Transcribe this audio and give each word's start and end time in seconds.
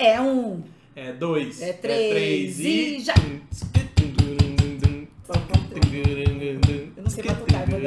É 0.00 0.18
um. 0.18 0.62
É 0.96 1.12
dois. 1.12 1.60
É 1.60 1.74
três 1.74 2.58
e 2.58 3.00
já. 3.00 3.12
Eu 6.96 7.02
não 7.02 7.10
sei 7.10 7.22
batucar, 7.22 7.66
dar. 7.68 7.80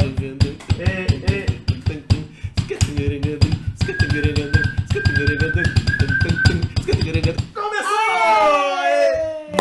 Começou! 7.51 7.97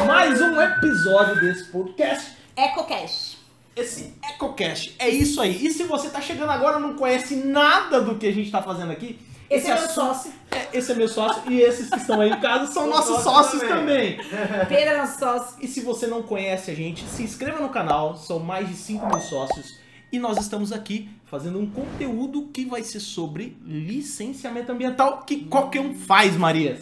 Mais 0.06 0.38
um 0.42 0.60
episódio 0.60 1.40
desse 1.40 1.64
podcast. 1.72 2.32
EcoCash. 2.54 3.38
Esse 3.74 4.12
EcoCast. 4.34 4.94
É 4.98 5.08
isso 5.08 5.40
aí. 5.40 5.64
E 5.64 5.70
se 5.70 5.84
você 5.84 6.10
tá 6.10 6.20
chegando 6.20 6.50
agora 6.50 6.78
e 6.78 6.82
não 6.82 6.96
conhece 6.96 7.34
nada 7.34 8.02
do 8.02 8.16
que 8.16 8.26
a 8.26 8.32
gente 8.32 8.50
tá 8.50 8.60
fazendo 8.60 8.92
aqui, 8.92 9.18
Esse 9.56 9.70
é 9.70 9.74
meu 9.74 9.84
assunto- 9.84 9.94
sócio. 9.94 10.32
É, 10.50 10.68
esse 10.78 10.92
é 10.92 10.94
meu 10.94 11.08
sócio 11.08 11.50
e 11.50 11.60
esses 11.60 11.88
que 11.90 11.96
estão 11.96 12.20
aí 12.20 12.30
em 12.30 12.40
casa 12.40 12.72
são 12.72 12.86
nossos 12.90 13.22
sócios 13.22 13.60
sócios 13.60 13.62
também. 13.62 14.18
Pedro 14.68 14.90
é 14.94 14.98
nosso 14.98 15.18
sócio. 15.18 15.56
E 15.60 15.66
se 15.68 15.80
você 15.80 16.06
não 16.06 16.22
conhece 16.22 16.70
a 16.70 16.74
gente, 16.74 17.04
se 17.04 17.22
inscreva 17.22 17.60
no 17.60 17.68
canal, 17.68 18.16
são 18.16 18.38
mais 18.38 18.68
de 18.68 18.74
5 18.74 19.06
mil 19.06 19.20
sócios. 19.20 19.80
E 20.12 20.18
nós 20.18 20.36
estamos 20.38 20.72
aqui 20.72 21.08
fazendo 21.24 21.58
um 21.58 21.70
conteúdo 21.70 22.48
que 22.52 22.66
vai 22.66 22.82
ser 22.82 23.00
sobre 23.00 23.56
licenciamento 23.64 24.70
ambiental, 24.70 25.22
que 25.22 25.44
qualquer 25.46 25.80
um 25.80 25.94
faz, 25.94 26.36
Maria. 26.36 26.78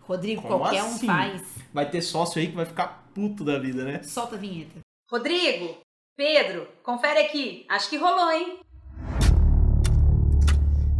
Rodrigo, 0.00 0.42
Como 0.42 0.58
qualquer 0.58 0.80
assim? 0.80 1.04
um 1.04 1.06
faz. 1.06 1.42
Vai 1.72 1.88
ter 1.90 2.00
sócio 2.00 2.40
aí 2.40 2.48
que 2.48 2.56
vai 2.56 2.64
ficar 2.66 3.04
puto 3.14 3.44
da 3.44 3.58
vida, 3.58 3.84
né? 3.84 4.02
Solta 4.02 4.36
a 4.36 4.38
vinheta. 4.38 4.80
Rodrigo, 5.10 5.76
Pedro, 6.16 6.66
confere 6.82 7.20
aqui. 7.20 7.66
Acho 7.68 7.90
que 7.90 7.96
rolou, 7.98 8.30
hein? 8.30 8.58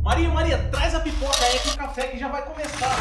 Maria, 0.02 0.29
Maria, 0.30 0.59
traz 0.70 0.95
a 0.95 1.01
pipoca 1.01 1.45
aí 1.45 1.59
que 1.61 1.69
o 1.70 1.77
café 1.77 2.09
que 2.09 2.19
já 2.19 2.29
vai 2.29 2.43
começar. 2.45 2.97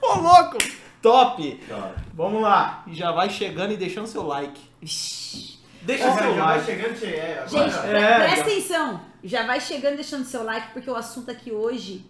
Ô, 0.00 0.18
louco! 0.20 0.58
Top! 1.02 1.60
Vamos 2.14 2.42
lá. 2.42 2.82
E 2.86 2.94
já 2.94 3.12
vai 3.12 3.30
chegando 3.30 3.72
e 3.72 3.76
deixando 3.76 4.06
seu 4.06 4.26
like. 4.26 4.60
Deixa 5.82 6.04
Já 6.04 6.18
seu 6.18 6.34
vai 6.34 6.56
like. 6.58 6.64
chegando, 6.66 6.98
che- 6.98 7.06
é, 7.06 7.44
agora- 7.46 7.68
Gente, 7.70 7.86
É, 7.86 8.14
presta 8.18 8.36
já. 8.36 8.42
atenção. 8.42 9.00
Já 9.22 9.46
vai 9.46 9.60
chegando 9.60 9.92
e 9.94 9.96
deixando 9.96 10.24
seu 10.24 10.42
like, 10.42 10.72
porque 10.72 10.90
o 10.90 10.96
assunto 10.96 11.30
aqui 11.30 11.52
hoje 11.52 12.04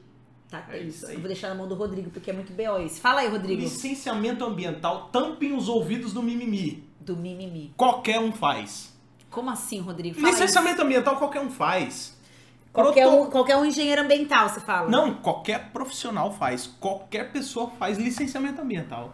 tá 0.50 0.64
É 0.70 0.78
isso 0.78 1.06
aí. 1.06 1.14
Eu 1.14 1.20
vou 1.20 1.28
deixar 1.28 1.48
na 1.48 1.55
mão 1.55 1.69
do 1.69 1.75
Rodrigo, 1.75 2.11
porque 2.11 2.31
é 2.31 2.33
muito 2.33 2.53
B.O. 2.53 2.78
esse. 2.78 3.00
Fala 3.00 3.20
aí, 3.20 3.28
Rodrigo. 3.28 3.61
Licenciamento 3.61 4.44
ambiental, 4.44 5.09
tampem 5.12 5.55
os 5.55 5.69
ouvidos 5.69 6.12
do 6.12 6.22
mimimi. 6.22 6.84
Do 7.00 7.16
mimimi. 7.16 7.75
Qualquer 7.77 8.19
um 8.19 8.33
faz. 8.33 8.95
Como 9.37 9.51
assim, 9.51 9.81
Rodrigo? 9.81 10.19
Fala 10.19 10.31
Licenciamento 10.33 10.81
ambiental, 10.81 11.17
qualquer 11.17 11.41
um 11.42 11.51
faz. 11.51 11.89
isso. 11.95 12.17
Qualquer 12.73 13.06
Proto- 13.06 13.23
um, 13.23 13.31
qualquer 13.31 13.56
um 13.59 13.65
engenheiro 13.67 14.01
ambiental, 14.01 14.48
você 14.48 14.61
fala. 14.61 14.89
Não, 14.89 15.12
qualquer 15.17 15.70
profissional 15.73 16.33
faz. 16.33 16.67
Qualquer 16.67 17.31
pessoa 17.33 17.70
faz 17.78 17.98
licenciamento 17.98 18.62
ambiental. 18.62 19.12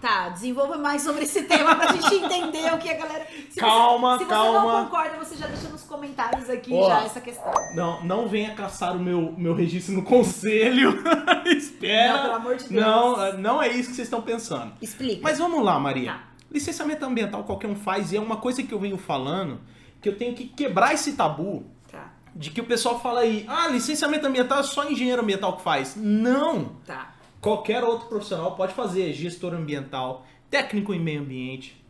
Tá, 0.00 0.28
desenvolva 0.28 0.78
mais 0.78 1.02
sobre 1.02 1.24
esse 1.24 1.42
tema 1.42 1.74
pra 1.74 1.90
gente 1.92 2.14
entender 2.14 2.72
o 2.72 2.78
que 2.78 2.88
a 2.88 2.94
galera. 2.96 3.26
Se 3.50 3.58
Calma, 3.58 4.16
você, 4.16 4.22
se 4.24 4.30
calma. 4.30 4.60
você 4.60 4.66
não 4.76 4.84
concorda, 4.84 5.16
você 5.18 5.36
já 5.36 5.46
deixa 5.48 5.68
nos 5.70 5.82
comentários 5.82 6.48
aqui 6.48 6.72
Ó. 6.72 6.86
já 6.88 7.02
essa 7.02 7.20
questão. 7.20 7.52
Não, 7.74 8.04
não 8.04 8.28
venha 8.28 8.54
caçar 8.54 8.94
o 8.96 9.00
meu, 9.00 9.34
meu 9.36 9.54
registro 9.54 9.94
no 9.94 10.04
conselho. 10.04 11.02
Espera. 11.46 12.12
Não, 12.12 12.22
pelo 12.22 12.34
amor 12.34 12.56
de 12.58 12.68
Deus. 12.68 12.80
Não, 12.84 13.32
não 13.38 13.60
é 13.62 13.66
isso 13.70 13.88
que 13.90 13.96
vocês 13.96 14.06
estão 14.06 14.22
pensando. 14.22 14.72
Explica. 14.80 15.20
Mas 15.20 15.36
vamos 15.36 15.64
lá, 15.64 15.80
Maria. 15.80 16.12
Tá. 16.12 16.27
Licenciamento 16.50 17.04
ambiental 17.04 17.44
qualquer 17.44 17.68
um 17.68 17.76
faz 17.76 18.12
e 18.12 18.16
é 18.16 18.20
uma 18.20 18.36
coisa 18.36 18.62
que 18.62 18.72
eu 18.72 18.78
venho 18.78 18.96
falando 18.96 19.60
que 20.00 20.08
eu 20.08 20.16
tenho 20.16 20.34
que 20.34 20.44
quebrar 20.46 20.94
esse 20.94 21.14
tabu 21.14 21.64
Tá, 21.90 22.12
de 22.34 22.50
que 22.50 22.60
o 22.60 22.64
pessoal 22.64 23.00
fala 23.00 23.20
aí, 23.20 23.44
ah, 23.48 23.66
licenciamento 23.68 24.26
ambiental 24.26 24.60
é 24.60 24.62
só 24.62 24.88
engenheiro 24.88 25.22
ambiental 25.22 25.56
que 25.56 25.62
faz. 25.62 25.96
Não! 25.96 26.76
tá. 26.86 27.14
Qualquer 27.40 27.84
outro 27.84 28.08
profissional 28.08 28.56
pode 28.56 28.74
fazer, 28.74 29.12
gestor 29.12 29.54
ambiental, 29.54 30.26
técnico 30.50 30.92
em 30.92 30.98
meio 30.98 31.20
ambiente, 31.20 31.82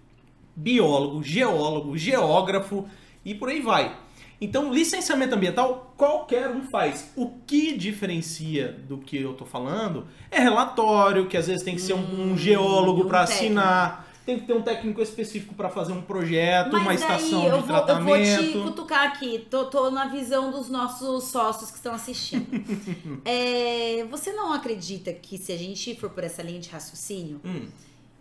biólogo, 0.55 1.23
geólogo, 1.23 1.97
geógrafo 1.97 2.87
e 3.25 3.35
por 3.35 3.49
aí 3.49 3.61
vai. 3.61 3.97
Então, 4.41 4.73
licenciamento 4.73 5.35
ambiental 5.35 5.93
qualquer 5.97 6.49
um 6.51 6.63
faz. 6.63 7.11
O 7.17 7.31
que 7.47 7.77
diferencia 7.77 8.73
do 8.87 8.99
que 8.99 9.17
eu 9.17 9.35
tô 9.35 9.45
falando 9.45 10.07
é 10.31 10.39
relatório, 10.39 11.27
que 11.27 11.37
às 11.37 11.49
vezes 11.49 11.63
tem 11.63 11.75
que 11.75 11.81
ser 11.81 11.95
um, 11.95 12.33
um 12.33 12.37
geólogo 12.37 13.07
para 13.07 13.23
assinar, 13.23 14.08
tem 14.29 14.39
que 14.39 14.45
ter 14.47 14.53
um 14.53 14.61
técnico 14.61 15.01
específico 15.01 15.55
para 15.55 15.71
fazer 15.71 15.93
um 15.93 16.03
projeto, 16.03 16.75
uma 16.77 16.81
Mas 16.85 17.01
estação 17.01 17.41
daí 17.41 17.49
eu 17.49 17.63
de 17.63 17.67
vou, 17.67 17.77
eu 17.77 17.81
vou 17.81 17.85
tratamento. 17.87 18.43
te 18.43 18.53
cutucar 18.59 19.07
aqui. 19.09 19.47
Tô, 19.51 19.65
tô 19.65 19.91
na 19.91 20.05
visão 20.09 20.51
dos 20.51 20.69
nossos 20.69 21.25
sócios 21.25 21.71
que 21.71 21.77
estão 21.79 21.95
assistindo. 21.95 22.47
É, 23.25 24.05
você 24.11 24.31
não 24.33 24.53
acredita 24.53 25.15
que 25.15 25.39
se 25.39 25.51
a 25.51 25.57
gente 25.57 25.95
for 25.99 26.11
por 26.11 26.25
essa 26.25 26.43
linha 26.43 26.61
de 26.61 26.69
raciocínio, 26.69 27.41
Hum. 27.43 27.69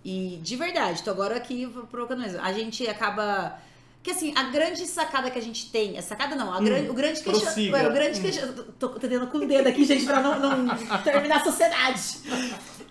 e 0.05 0.39
de 0.41 0.55
verdade, 0.55 1.03
tô 1.03 1.11
agora 1.11 1.35
aqui 1.35 1.67
provocando 1.91 2.21
mesmo, 2.21 2.39
a 2.41 2.53
gente 2.53 2.87
acaba. 2.87 3.59
Que 4.01 4.11
assim, 4.11 4.31
a 4.37 4.43
grande 4.43 4.87
sacada 4.87 5.29
que 5.29 5.37
a 5.37 5.41
gente 5.41 5.69
tem, 5.69 5.97
a 5.97 6.01
sacada 6.01 6.33
não, 6.37 6.53
a 6.53 6.61
grande, 6.61 6.89
o 6.89 6.93
grande 6.93 7.19
Hum, 7.19 7.23
questionamento. 7.23 7.89
O 7.89 7.93
grande 7.93 8.19
Hum. 8.19 8.21
question... 8.23 8.47
Tô 8.79 8.87
tentando 8.91 9.27
com 9.27 9.39
o 9.39 9.45
dedo 9.45 9.67
aqui, 9.67 9.83
gente, 9.83 10.05
pra 10.05 10.21
não, 10.21 10.39
não 10.39 10.75
terminar 11.03 11.41
a 11.41 11.43
sociedade. 11.43 12.01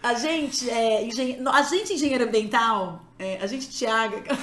A 0.02 0.12
gente, 0.12 0.68
é, 0.68 1.02
engen... 1.06 1.38
a 1.50 1.62
gente 1.62 1.94
engenheiro 1.94 2.24
ambiental, 2.24 3.02
é, 3.18 3.38
a 3.40 3.46
gente 3.46 3.68
Tiaga. 3.70 4.22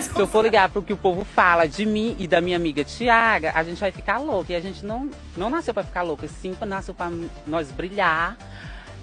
Se 0.00 0.20
eu 0.20 0.26
for 0.26 0.42
ligar 0.42 0.68
pro 0.68 0.82
que 0.82 0.92
o 0.92 0.96
povo 0.96 1.24
fala 1.24 1.66
de 1.66 1.86
mim 1.86 2.14
e 2.18 2.26
da 2.26 2.40
minha 2.40 2.56
amiga 2.56 2.84
Tiaga, 2.84 3.52
a 3.54 3.62
gente 3.62 3.78
vai 3.78 3.90
ficar 3.90 4.18
louca. 4.18 4.52
E 4.52 4.56
a 4.56 4.60
gente 4.60 4.84
não, 4.84 5.10
não 5.36 5.48
nasceu 5.48 5.72
pra 5.72 5.82
ficar 5.82 6.02
louca, 6.02 6.28
sim 6.28 6.56
nasceu 6.66 6.94
pra 6.94 7.10
nós 7.46 7.70
brilhar 7.70 8.36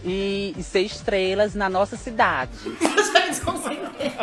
e, 0.03 0.53
e 0.57 0.63
ser 0.63 0.81
estrelas 0.81 1.55
na 1.55 1.69
nossa 1.69 1.97
cidade. 1.97 2.51
já 3.13 3.21
me 3.21 3.29
desconcentrei. 3.29 4.13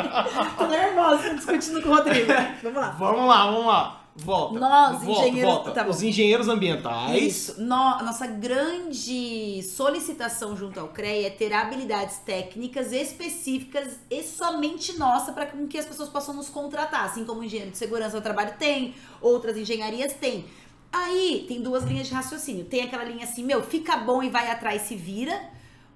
Tô 0.56 0.66
nervosa, 0.66 1.28
tô 1.30 1.34
discutindo 1.34 1.82
com 1.82 1.88
o 1.88 1.94
Rodrigo. 1.96 2.32
Vamos 2.62 2.80
lá. 2.80 2.90
Vamos 2.98 3.28
lá, 3.28 3.46
vamos 3.46 3.66
lá. 3.66 3.99
Volta. 4.16 4.58
Nós, 4.58 5.02
volta, 5.02 5.22
engenheiros- 5.28 5.54
volta. 5.54 5.70
tá. 5.70 5.86
Os 5.86 6.02
engenheiros 6.02 6.48
ambientais. 6.48 7.22
Isso. 7.22 7.60
No- 7.60 8.02
nossa 8.02 8.26
grande 8.26 9.62
solicitação 9.62 10.56
junto 10.56 10.78
ao 10.80 10.88
CREA 10.88 11.28
é 11.28 11.30
ter 11.30 11.52
habilidades 11.52 12.18
técnicas 12.18 12.92
específicas 12.92 13.98
e 14.10 14.22
somente 14.22 14.98
nossa 14.98 15.32
para 15.32 15.46
que 15.46 15.78
as 15.78 15.86
pessoas 15.86 16.08
possam 16.08 16.34
nos 16.34 16.48
contratar, 16.48 17.04
assim 17.06 17.24
como 17.24 17.40
o 17.40 17.44
engenheiro 17.44 17.70
de 17.70 17.78
segurança 17.78 18.18
do 18.18 18.22
trabalho 18.22 18.54
tem, 18.58 18.94
outras 19.20 19.56
engenharias 19.56 20.12
têm. 20.14 20.44
Aí 20.92 21.44
tem 21.46 21.62
duas 21.62 21.84
linhas 21.84 22.08
de 22.08 22.14
raciocínio. 22.14 22.64
Tem 22.64 22.82
aquela 22.82 23.04
linha 23.04 23.24
assim, 23.24 23.44
meu, 23.44 23.62
fica 23.62 23.96
bom 23.96 24.22
e 24.22 24.28
vai 24.28 24.50
atrás 24.50 24.82
se 24.82 24.96
vira. 24.96 25.40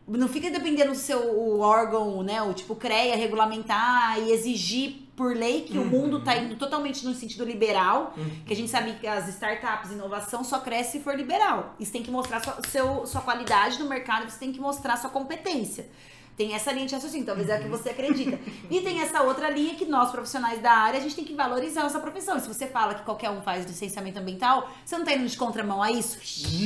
Não 0.07 0.29
fica 0.29 0.51
dependendo 0.51 0.93
do 0.93 0.97
seu 0.97 1.59
órgão, 1.61 2.23
né? 2.23 2.41
O 2.43 2.53
tipo 2.55 2.77
CREA 2.77 3.17
regulamentar 3.17 4.19
e 4.21 4.31
exigir 4.31 5.04
por 5.17 5.37
lei 5.37 5.63
que 5.63 5.79
o 5.79 5.85
mundo 5.85 6.21
tá 6.21 6.37
indo 6.37 6.57
totalmente 6.57 7.05
no 7.05 7.15
sentido 7.15 7.45
liberal. 7.45 8.15
Que 8.47 8.53
a 8.53 8.57
gente 8.57 8.71
sabe 8.71 8.95
que 8.95 9.07
as 9.07 9.29
startups, 9.29 9.91
inovação 9.93 10.43
só 10.43 10.61
cresce 10.61 10.99
se 10.99 11.01
for 11.01 11.17
liberal. 11.17 11.75
Você 11.79 11.93
tem 11.93 12.03
que 12.03 12.11
mostrar 12.11 12.43
sua, 12.43 12.59
seu, 12.69 13.07
sua 13.07 13.21
qualidade 13.21 13.79
no 13.79 13.89
mercado, 13.89 14.31
você 14.31 14.39
tem 14.39 14.53
que 14.53 14.61
mostrar 14.61 14.97
sua 14.97 15.11
competência. 15.11 15.89
Tem 16.37 16.53
essa 16.53 16.73
linha 16.73 16.87
de 16.87 16.95
raciocínio, 16.95 17.25
talvez 17.25 17.49
é 17.49 17.57
a 17.57 17.61
que 17.61 17.69
você 17.69 17.91
acredita. 17.91 18.39
E 18.69 18.81
tem 18.81 19.01
essa 19.01 19.23
outra 19.23 19.49
linha 19.49 19.77
que 19.77 19.85
nós, 19.85 20.11
profissionais 20.11 20.61
da 20.61 20.73
área, 20.73 20.99
a 20.99 21.03
gente 21.03 21.15
tem 21.15 21.25
que 21.25 21.33
valorizar 21.33 21.83
a 21.83 21.85
nossa 21.85 22.01
profissão. 22.01 22.37
E 22.37 22.41
se 22.41 22.49
você 22.49 22.67
fala 22.67 22.95
que 22.95 23.05
qualquer 23.05 23.31
um 23.31 23.41
faz 23.41 23.65
licenciamento 23.65 24.19
ambiental, 24.19 24.69
você 24.85 24.99
não 24.99 25.05
tá 25.05 25.13
indo 25.13 25.29
de 25.29 25.37
contramão 25.37 25.81
a 25.81 25.93
isso? 25.93 26.19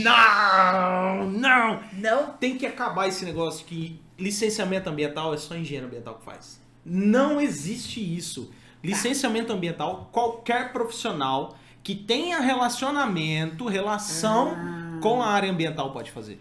Não, 0.03 1.31
não. 1.31 1.83
Não? 1.93 2.33
Tem 2.41 2.57
que 2.57 2.65
acabar 2.65 3.09
esse 3.09 3.27
negócio 3.27 3.67
que 3.67 4.01
licenciamento 4.19 4.89
ambiental 4.89 5.35
é 5.35 5.37
só 5.37 5.55
engenheiro 5.55 5.87
ambiental 5.87 6.15
que 6.15 6.25
faz. 6.25 6.59
Não 6.89 7.41
existe 7.41 8.01
isso. 8.01 8.51
Licenciamento 8.83 9.53
ambiental, 9.53 10.09
qualquer 10.13 10.73
profissional 10.73 11.57
que 11.83 11.95
tenha 11.95 12.39
relacionamento, 12.41 13.67
relação 13.67 14.57
com 15.03 15.23
a 15.23 15.27
área 15.29 15.51
ambiental 15.51 15.91
pode 15.93 16.11
fazer. 16.11 16.41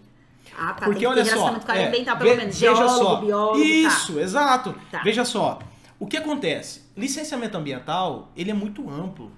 Ah, 0.56 0.72
tá. 0.72 0.86
Porque 0.86 1.06
olha 1.06 1.24
só, 1.24 1.50
com 1.58 1.70
a 1.70 1.74
área 1.74 1.82
é, 1.82 1.88
ambiental, 1.88 2.16
pelo 2.16 2.30
ve- 2.30 2.36
menos. 2.36 2.58
veja 2.58 2.74
Geólogo, 2.74 2.98
só, 3.04 3.16
biólogo, 3.20 3.58
isso, 3.62 4.18
exato. 4.18 4.74
Tá. 4.90 5.02
Veja 5.02 5.24
só, 5.24 5.58
o 5.98 6.06
que 6.06 6.16
acontece? 6.16 6.82
Licenciamento 6.96 7.56
ambiental, 7.56 8.30
ele 8.36 8.50
é 8.50 8.54
muito 8.54 8.88
amplo. 8.90 9.30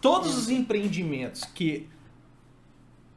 Todos 0.00 0.36
os 0.36 0.48
empreendimentos 0.50 1.44
que 1.44 1.88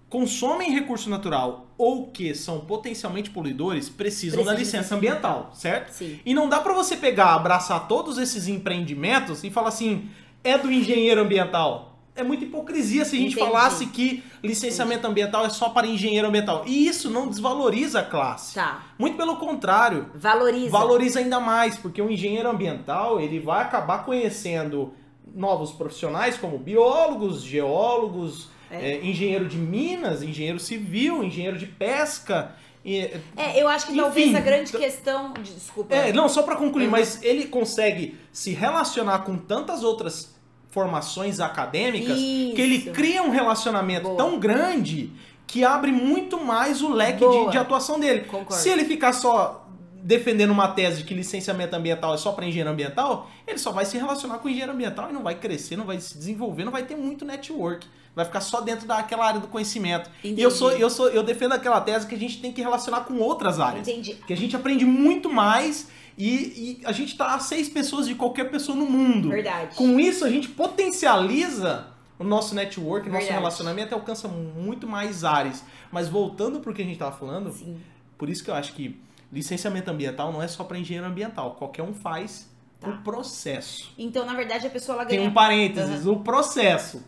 consomem 0.10 0.72
recurso 0.72 1.10
natural 1.10 1.68
ou 1.78 2.08
que 2.08 2.34
são 2.34 2.62
potencialmente 2.62 3.30
poluidores 3.30 3.90
precisam 3.90 4.44
da 4.44 4.54
Precisa 4.54 4.58
de 4.58 4.78
licença 4.80 4.96
ambiental, 4.96 5.52
certo? 5.54 5.92
Sim. 5.92 6.20
E 6.26 6.34
não 6.34 6.48
dá 6.48 6.60
pra 6.60 6.74
você 6.74 6.96
pegar, 6.96 7.34
abraçar 7.36 7.88
todos 7.88 8.18
esses 8.18 8.48
empreendimentos 8.48 9.44
e 9.44 9.50
falar 9.50 9.68
assim, 9.70 10.10
é 10.44 10.58
do 10.58 10.72
engenheiro 10.72 11.22
ambiental. 11.22 11.94
É 12.16 12.24
muita 12.24 12.46
hipocrisia 12.46 13.06
se 13.06 13.16
a 13.16 13.20
gente 13.20 13.34
Entendi. 13.36 13.52
falasse 13.52 13.86
que 13.88 14.24
licenciamento 14.44 15.06
ambiental 15.06 15.46
é 15.46 15.50
só 15.50 15.70
para 15.70 15.86
engenheiro 15.86 16.28
ambiental. 16.28 16.64
E 16.66 16.88
isso 16.88 17.12
não 17.12 17.28
desvaloriza 17.28 18.00
a 18.00 18.04
classe. 18.04 18.56
Tá. 18.56 18.86
Muito 18.98 19.16
pelo 19.18 19.36
contrário, 19.36 20.10
Valoriza. 20.16 20.72
valoriza 20.72 21.20
ainda 21.20 21.40
mais, 21.40 21.76
porque 21.76 22.02
o 22.02 22.10
engenheiro 22.10 22.50
ambiental 22.50 23.20
ele 23.20 23.40
vai 23.40 23.62
acabar 23.62 24.04
conhecendo 24.04 24.94
novos 25.36 25.72
profissionais 25.72 26.38
como 26.38 26.58
biólogos, 26.58 27.44
geólogos, 27.44 28.50
É. 28.70 28.92
é, 28.94 29.06
engenheiro 29.06 29.46
de 29.48 29.58
minas, 29.58 30.22
engenheiro 30.22 30.60
civil, 30.60 31.24
engenheiro 31.24 31.58
de 31.58 31.66
pesca. 31.66 32.52
e- 32.86 33.10
É, 33.36 33.62
eu 33.62 33.68
acho 33.68 33.86
que 33.88 33.92
Enfim, 33.94 34.02
talvez 34.02 34.36
a 34.36 34.40
grande 34.40 34.72
questão. 34.72 35.34
Desculpa. 35.34 35.94
É, 35.94 36.14
não, 36.14 36.30
só 36.30 36.42
pra 36.44 36.56
concluir, 36.56 36.86
Uhum. 36.86 36.92
mas 36.92 37.22
ele 37.24 37.46
consegue 37.48 38.18
se 38.32 38.52
relacionar 38.52 39.20
com 39.20 39.38
tantas 39.38 39.84
outras 39.84 40.36
formações 40.70 41.40
acadêmicas 41.40 42.16
que 42.18 42.56
ele 42.62 42.76
Isso. 42.76 42.92
cria 42.92 43.24
um 43.24 43.30
relacionamento 43.30 44.04
Boa. 44.04 44.18
tão 44.18 44.40
grande 44.40 45.12
que 45.46 45.64
abre 45.64 45.92
muito 45.92 46.44
mais 46.44 46.82
o 46.82 46.90
leque 46.90 47.26
de, 47.28 47.52
de 47.52 47.58
atuação 47.58 48.00
dele. 48.00 48.22
Concordo. 48.22 48.54
Se 48.54 48.70
ele 48.70 48.86
ficar 48.86 49.14
só 49.14 49.66
defendendo 50.04 50.52
uma 50.52 50.68
tese 50.70 51.00
de 51.00 51.04
que 51.04 51.14
licenciamento 51.14 51.76
ambiental 51.76 52.14
é 52.14 52.18
só 52.18 52.32
para 52.32 52.46
engenheiro 52.46 52.70
ambiental, 52.70 53.30
ele 53.46 53.58
só 53.58 53.72
vai 53.72 53.86
se 53.86 53.98
relacionar 53.98 54.38
com 54.38 54.48
engenheiro 54.48 54.72
ambiental 54.74 55.10
e 55.10 55.14
não 55.14 55.24
vai 55.24 55.36
crescer, 55.36 55.76
não 55.76 55.86
vai 55.86 56.00
se 56.00 56.18
desenvolver, 56.18 56.64
não 56.64 56.72
vai 56.72 56.84
ter 56.84 56.96
muito 56.96 57.26
network. 57.26 57.86
Vai 58.18 58.26
ficar 58.26 58.42
só 58.42 58.62
dentro 58.62 58.88
daquela 58.88 59.28
área 59.28 59.40
do 59.40 59.48
conhecimento. 59.48 60.10
E 60.24 60.30
eu 60.30 60.50
Entendi. 60.50 60.52
sou, 60.52 60.72
eu 60.72 60.90
sou, 60.90 61.08
eu 61.10 61.22
defendo 61.22 61.52
aquela 61.54 61.80
tese 61.80 62.08
que 62.08 62.16
a 62.16 62.18
gente 62.18 62.42
tem 62.42 62.52
que 62.52 62.60
relacionar 62.60 63.02
com 63.02 63.20
outras 63.20 63.60
áreas. 63.60 63.88
Entendi. 63.88 64.16
Que 64.26 64.34
a 64.34 64.36
gente 64.36 64.56
aprende 64.56 64.86
muito 64.86 65.30
mais 65.30 65.88
e, 66.18 66.80
e 66.82 66.82
a 66.84 66.92
gente 66.92 67.16
tá 67.16 67.36
a 67.36 67.40
seis 67.40 67.70
pessoas 67.70 68.08
de 68.08 68.16
qualquer 68.16 68.50
pessoa 68.50 68.76
no 68.76 68.88
mundo. 68.88 69.30
Verdade. 69.30 69.76
Com 69.76 70.00
isso, 70.00 70.26
a 70.26 70.32
gente 70.32 70.50
potencializa 70.50 71.90
o 72.18 72.24
nosso 72.24 72.56
network, 72.56 73.08
o 73.08 73.12
nosso 73.12 73.28
relacionamento 73.28 73.92
e 73.92 73.94
alcança 73.94 74.28
muito 74.28 74.88
mais 74.88 75.24
áreas. 75.24 75.64
Mas 75.92 76.10
voltando 76.10 76.60
pro 76.60 76.74
que 76.74 76.82
a 76.82 76.86
gente 76.86 76.98
tava 76.98 77.16
falando, 77.16 77.52
Sim. 77.52 77.80
por 78.18 78.32
isso 78.32 78.44
que 78.44 78.50
eu 78.50 78.56
acho 78.56 78.74
que 78.74 79.00
licenciamento 79.32 79.92
ambiental 79.92 80.34
não 80.34 80.42
é 80.42 80.48
só 80.48 80.64
para 80.64 80.80
engenheiro 80.80 81.08
ambiental. 81.08 81.52
Qualquer 81.52 81.84
um 81.84 81.94
faz 81.94 82.50
Tá. 82.80 82.90
o 82.90 82.98
processo. 83.04 83.92
Então, 83.98 84.24
na 84.26 84.34
verdade, 84.36 84.68
a 84.68 84.70
pessoa 84.70 84.98
ela 84.98 85.06
Tem 85.06 85.18
ganha 85.18 85.30
um 85.30 85.34
parênteses, 85.34 86.06
o 86.06 86.18
processo. 86.18 87.04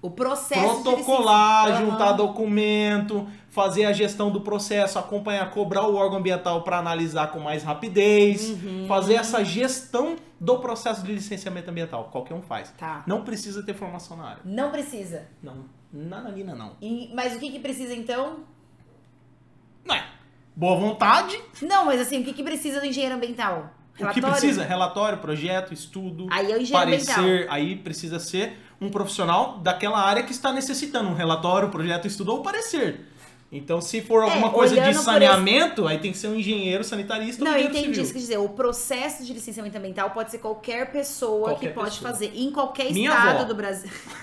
O 0.00 0.10
processo. 0.10 0.82
Protocolar, 0.82 1.76
juntar 1.78 2.08
Aham. 2.08 2.16
documento, 2.16 3.26
fazer 3.48 3.84
a 3.84 3.92
gestão 3.92 4.30
do 4.30 4.40
processo, 4.40 4.98
acompanhar, 4.98 5.50
cobrar 5.50 5.86
o 5.88 5.96
órgão 5.96 6.18
ambiental 6.18 6.62
para 6.62 6.78
analisar 6.78 7.32
com 7.32 7.40
mais 7.40 7.62
rapidez, 7.64 8.48
Uhum. 8.50 8.84
fazer 8.86 9.14
essa 9.14 9.44
gestão 9.44 10.14
do 10.40 10.58
processo 10.58 11.02
de 11.02 11.12
licenciamento 11.12 11.68
ambiental. 11.70 12.08
Qualquer 12.12 12.34
um 12.34 12.42
faz. 12.42 12.72
Tá. 12.78 13.02
Não 13.06 13.22
precisa 13.24 13.62
ter 13.64 13.74
formação 13.74 14.16
na 14.16 14.24
área. 14.24 14.42
Não 14.44 14.70
precisa. 14.70 15.26
Não, 15.42 15.64
nananina 15.92 16.54
não. 16.54 16.76
E- 16.80 17.10
mas 17.12 17.34
o 17.34 17.40
que, 17.40 17.50
que 17.50 17.58
precisa 17.58 17.92
então? 17.94 18.40
Não 19.84 19.94
é. 19.96 20.04
Boa 20.54 20.76
vontade. 20.76 21.40
Não, 21.62 21.84
mas 21.86 22.00
assim, 22.00 22.20
o 22.20 22.24
que, 22.24 22.32
que 22.32 22.42
precisa 22.42 22.80
do 22.80 22.86
engenheiro 22.86 23.14
ambiental? 23.16 23.70
O 24.00 24.08
que 24.10 24.20
precisa? 24.20 24.62
Relatório, 24.62 25.18
projeto, 25.18 25.74
estudo, 25.74 26.28
Aí 26.30 26.52
é 26.52 26.56
o 26.56 26.60
engenheiro 26.62 26.86
ambiental. 26.88 27.14
parecer. 27.16 27.46
Aí 27.50 27.74
precisa 27.74 28.20
ser 28.20 28.56
um 28.80 28.88
profissional 28.90 29.58
daquela 29.58 29.98
área 29.98 30.22
que 30.22 30.32
está 30.32 30.52
necessitando 30.52 31.08
um 31.08 31.14
relatório, 31.14 31.68
projeto, 31.68 32.06
estudo 32.06 32.32
ou 32.32 32.42
parecer. 32.42 33.06
Então, 33.50 33.80
se 33.80 34.02
for 34.02 34.24
alguma 34.24 34.50
coisa 34.50 34.74
de 34.74 34.80
É, 34.80 34.82
olhando 34.82 34.96
por 34.96 35.04
saneamento, 35.04 35.86
aí 35.88 35.96
tem 35.98 36.12
que 36.12 36.18
ser 36.18 36.28
um 36.28 36.34
engenheiro 36.34 36.84
sanitarista 36.84 37.42
ou 37.42 37.48
Não, 37.48 37.56
eu 37.56 37.60
engenheiro 37.64 37.86
entendi 37.88 38.02
isso 38.02 38.12
que 38.12 38.18
dizer. 38.18 38.36
O 38.36 38.50
processo 38.50 39.24
de 39.24 39.32
licenciamento 39.32 39.78
ambiental 39.78 40.10
pode 40.10 40.30
ser 40.30 40.36
qualquer 40.36 40.92
pessoa 40.92 41.48
Qualquer 41.52 41.68
que 41.68 41.72
pode 41.74 41.92
pessoa. 41.92 42.10
fazer. 42.12 42.30
Em 42.34 42.50
qualquer 42.50 42.92
Minha 42.92 43.08
estado 43.10 43.28
avó. 43.36 43.44
do 43.44 43.54
Brasil. 43.54 43.90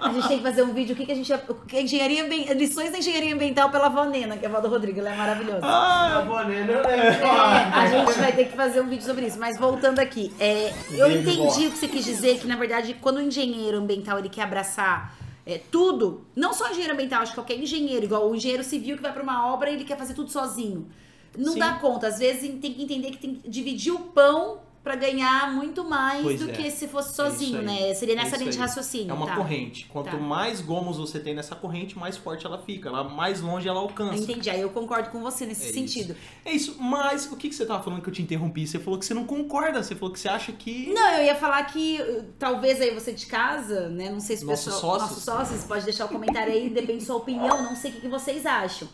a 0.00 0.12
gente 0.14 0.28
tem 0.28 0.36
que 0.38 0.42
fazer 0.44 0.62
um 0.62 0.72
vídeo. 0.72 0.94
O 0.94 0.96
que, 0.96 1.04
que 1.04 1.10
a 1.10 1.14
gente. 1.16 1.32
o 1.32 1.54
que 1.66 1.80
engenharia, 1.80 2.22
lições 2.54 2.92
da 2.92 2.98
engenharia 2.98 3.34
ambiental 3.34 3.70
pela 3.70 3.86
avó 3.86 4.04
Nena, 4.04 4.36
que 4.36 4.46
é 4.46 4.48
a 4.48 4.52
avó 4.52 4.60
do 4.60 4.68
Rodrigo. 4.68 5.00
Ela 5.00 5.10
é 5.12 5.16
maravilhosa. 5.16 5.60
Ah, 5.66 6.18
a 6.18 6.22
Bonena, 6.22 6.74
É, 6.74 7.08
a 7.74 7.86
gente 7.88 8.18
vai 8.20 8.32
ter 8.32 8.44
que 8.44 8.56
fazer 8.56 8.80
um 8.82 8.88
vídeo 8.88 9.04
sobre 9.04 9.26
isso. 9.26 9.38
Mas 9.40 9.58
voltando 9.58 9.98
aqui, 9.98 10.32
é, 10.38 10.72
eu 10.92 11.10
entendi 11.10 11.66
o 11.66 11.70
que 11.72 11.78
você 11.78 11.88
quis 11.88 12.04
dizer, 12.04 12.38
que 12.38 12.46
na 12.46 12.54
verdade, 12.54 12.94
quando 13.00 13.16
o 13.16 13.20
engenheiro 13.22 13.78
ambiental 13.78 14.16
ele 14.20 14.28
quer 14.28 14.42
abraçar 14.42 15.12
é, 15.44 15.58
tudo, 15.58 16.24
não 16.36 16.52
só 16.52 16.70
engenheiro 16.70 16.94
ambiental, 16.94 17.22
acho 17.22 17.32
que 17.32 17.38
qualquer 17.38 17.58
engenheiro, 17.58 18.04
igual 18.04 18.30
o 18.30 18.34
engenheiro 18.34 18.62
civil 18.62 18.96
que 18.96 19.02
vai 19.02 19.12
pra 19.12 19.22
uma 19.22 19.52
obra 19.52 19.70
e 19.70 19.74
ele 19.74 19.84
quer 19.84 19.98
fazer 19.98 20.14
tudo 20.14 20.30
sozinho. 20.30 20.88
Não 21.36 21.54
Sim. 21.54 21.58
dá 21.58 21.74
conta. 21.74 22.06
Às 22.06 22.18
vezes 22.18 22.42
tem 22.60 22.72
que 22.72 22.82
entender 22.82 23.10
que 23.10 23.18
tem 23.18 23.34
que 23.34 23.48
dividir 23.48 23.92
o 23.92 23.98
pão 23.98 24.60
pra 24.82 24.96
ganhar 24.96 25.52
muito 25.52 25.84
mais 25.84 26.22
Pois 26.22 26.40
do 26.40 26.50
é. 26.50 26.52
que 26.54 26.70
se 26.70 26.88
fosse 26.88 27.10
É 27.10 27.12
sozinho, 27.12 27.60
isso 27.62 27.70
aí. 27.70 27.88
né? 27.88 27.94
Seria 27.94 28.14
É 28.14 28.16
nessa 28.16 28.30
isso 28.30 28.38
linha 28.40 28.50
de 28.50 28.58
raciocínio. 28.58 29.10
É 29.10 29.14
uma 29.14 29.26
tá? 29.26 29.36
corrente. 29.36 29.86
Quanto 29.88 30.10
Tá. 30.10 30.16
mais 30.16 30.60
gomos 30.60 30.96
você 30.98 31.20
tem 31.20 31.34
nessa 31.34 31.54
corrente, 31.54 31.96
mais 31.96 32.16
forte 32.16 32.44
ela 32.44 32.58
fica. 32.58 32.88
Ela, 32.88 33.04
mais 33.04 33.40
longe 33.40 33.68
ela 33.68 33.78
alcança. 33.78 34.20
Entendi. 34.22 34.50
Aí 34.50 34.60
eu 34.60 34.70
concordo 34.70 35.10
com 35.10 35.20
você 35.22 35.46
nesse 35.46 35.68
É 35.68 35.72
sentido. 35.72 36.16
É 36.44 36.50
isso, 36.52 36.76
mas 36.80 37.30
o 37.30 37.36
que, 37.36 37.48
que 37.48 37.54
você 37.54 37.64
tava 37.64 37.82
falando 37.82 38.02
que 38.02 38.08
eu 38.08 38.12
te 38.12 38.22
interrompi? 38.22 38.66
Você 38.66 38.78
falou 38.80 38.98
que 38.98 39.06
você 39.06 39.14
não 39.14 39.24
concorda, 39.24 39.82
você 39.82 39.94
falou 39.94 40.12
que 40.12 40.18
você 40.18 40.28
acha 40.28 40.50
que. 40.52 40.92
Não, 40.92 41.12
eu 41.14 41.24
ia 41.26 41.36
falar 41.36 41.62
que 41.64 42.00
uh, 42.02 42.24
talvez 42.38 42.80
aí 42.80 42.92
você 42.92 43.12
de 43.12 43.26
casa, 43.26 43.88
né? 43.88 44.10
Não 44.10 44.18
sei 44.20 44.36
se 44.36 44.44
o 44.44 44.48
Nossos 44.48 44.64
pessoal, 44.64 44.98
sócios. 44.98 45.10
nossos 45.10 45.24
sócios, 45.24 45.64
pode 45.64 45.84
deixar 45.84 46.06
o 46.06 46.08
comentário 46.08 46.52
aí, 46.52 46.68
depende 46.68 46.98
da 47.00 47.06
sua 47.06 47.16
opinião, 47.16 47.62
não 47.62 47.76
sei 47.76 47.92
o 47.92 47.94
que, 47.94 48.00
que 48.00 48.08
vocês 48.08 48.44
acham. 48.46 48.88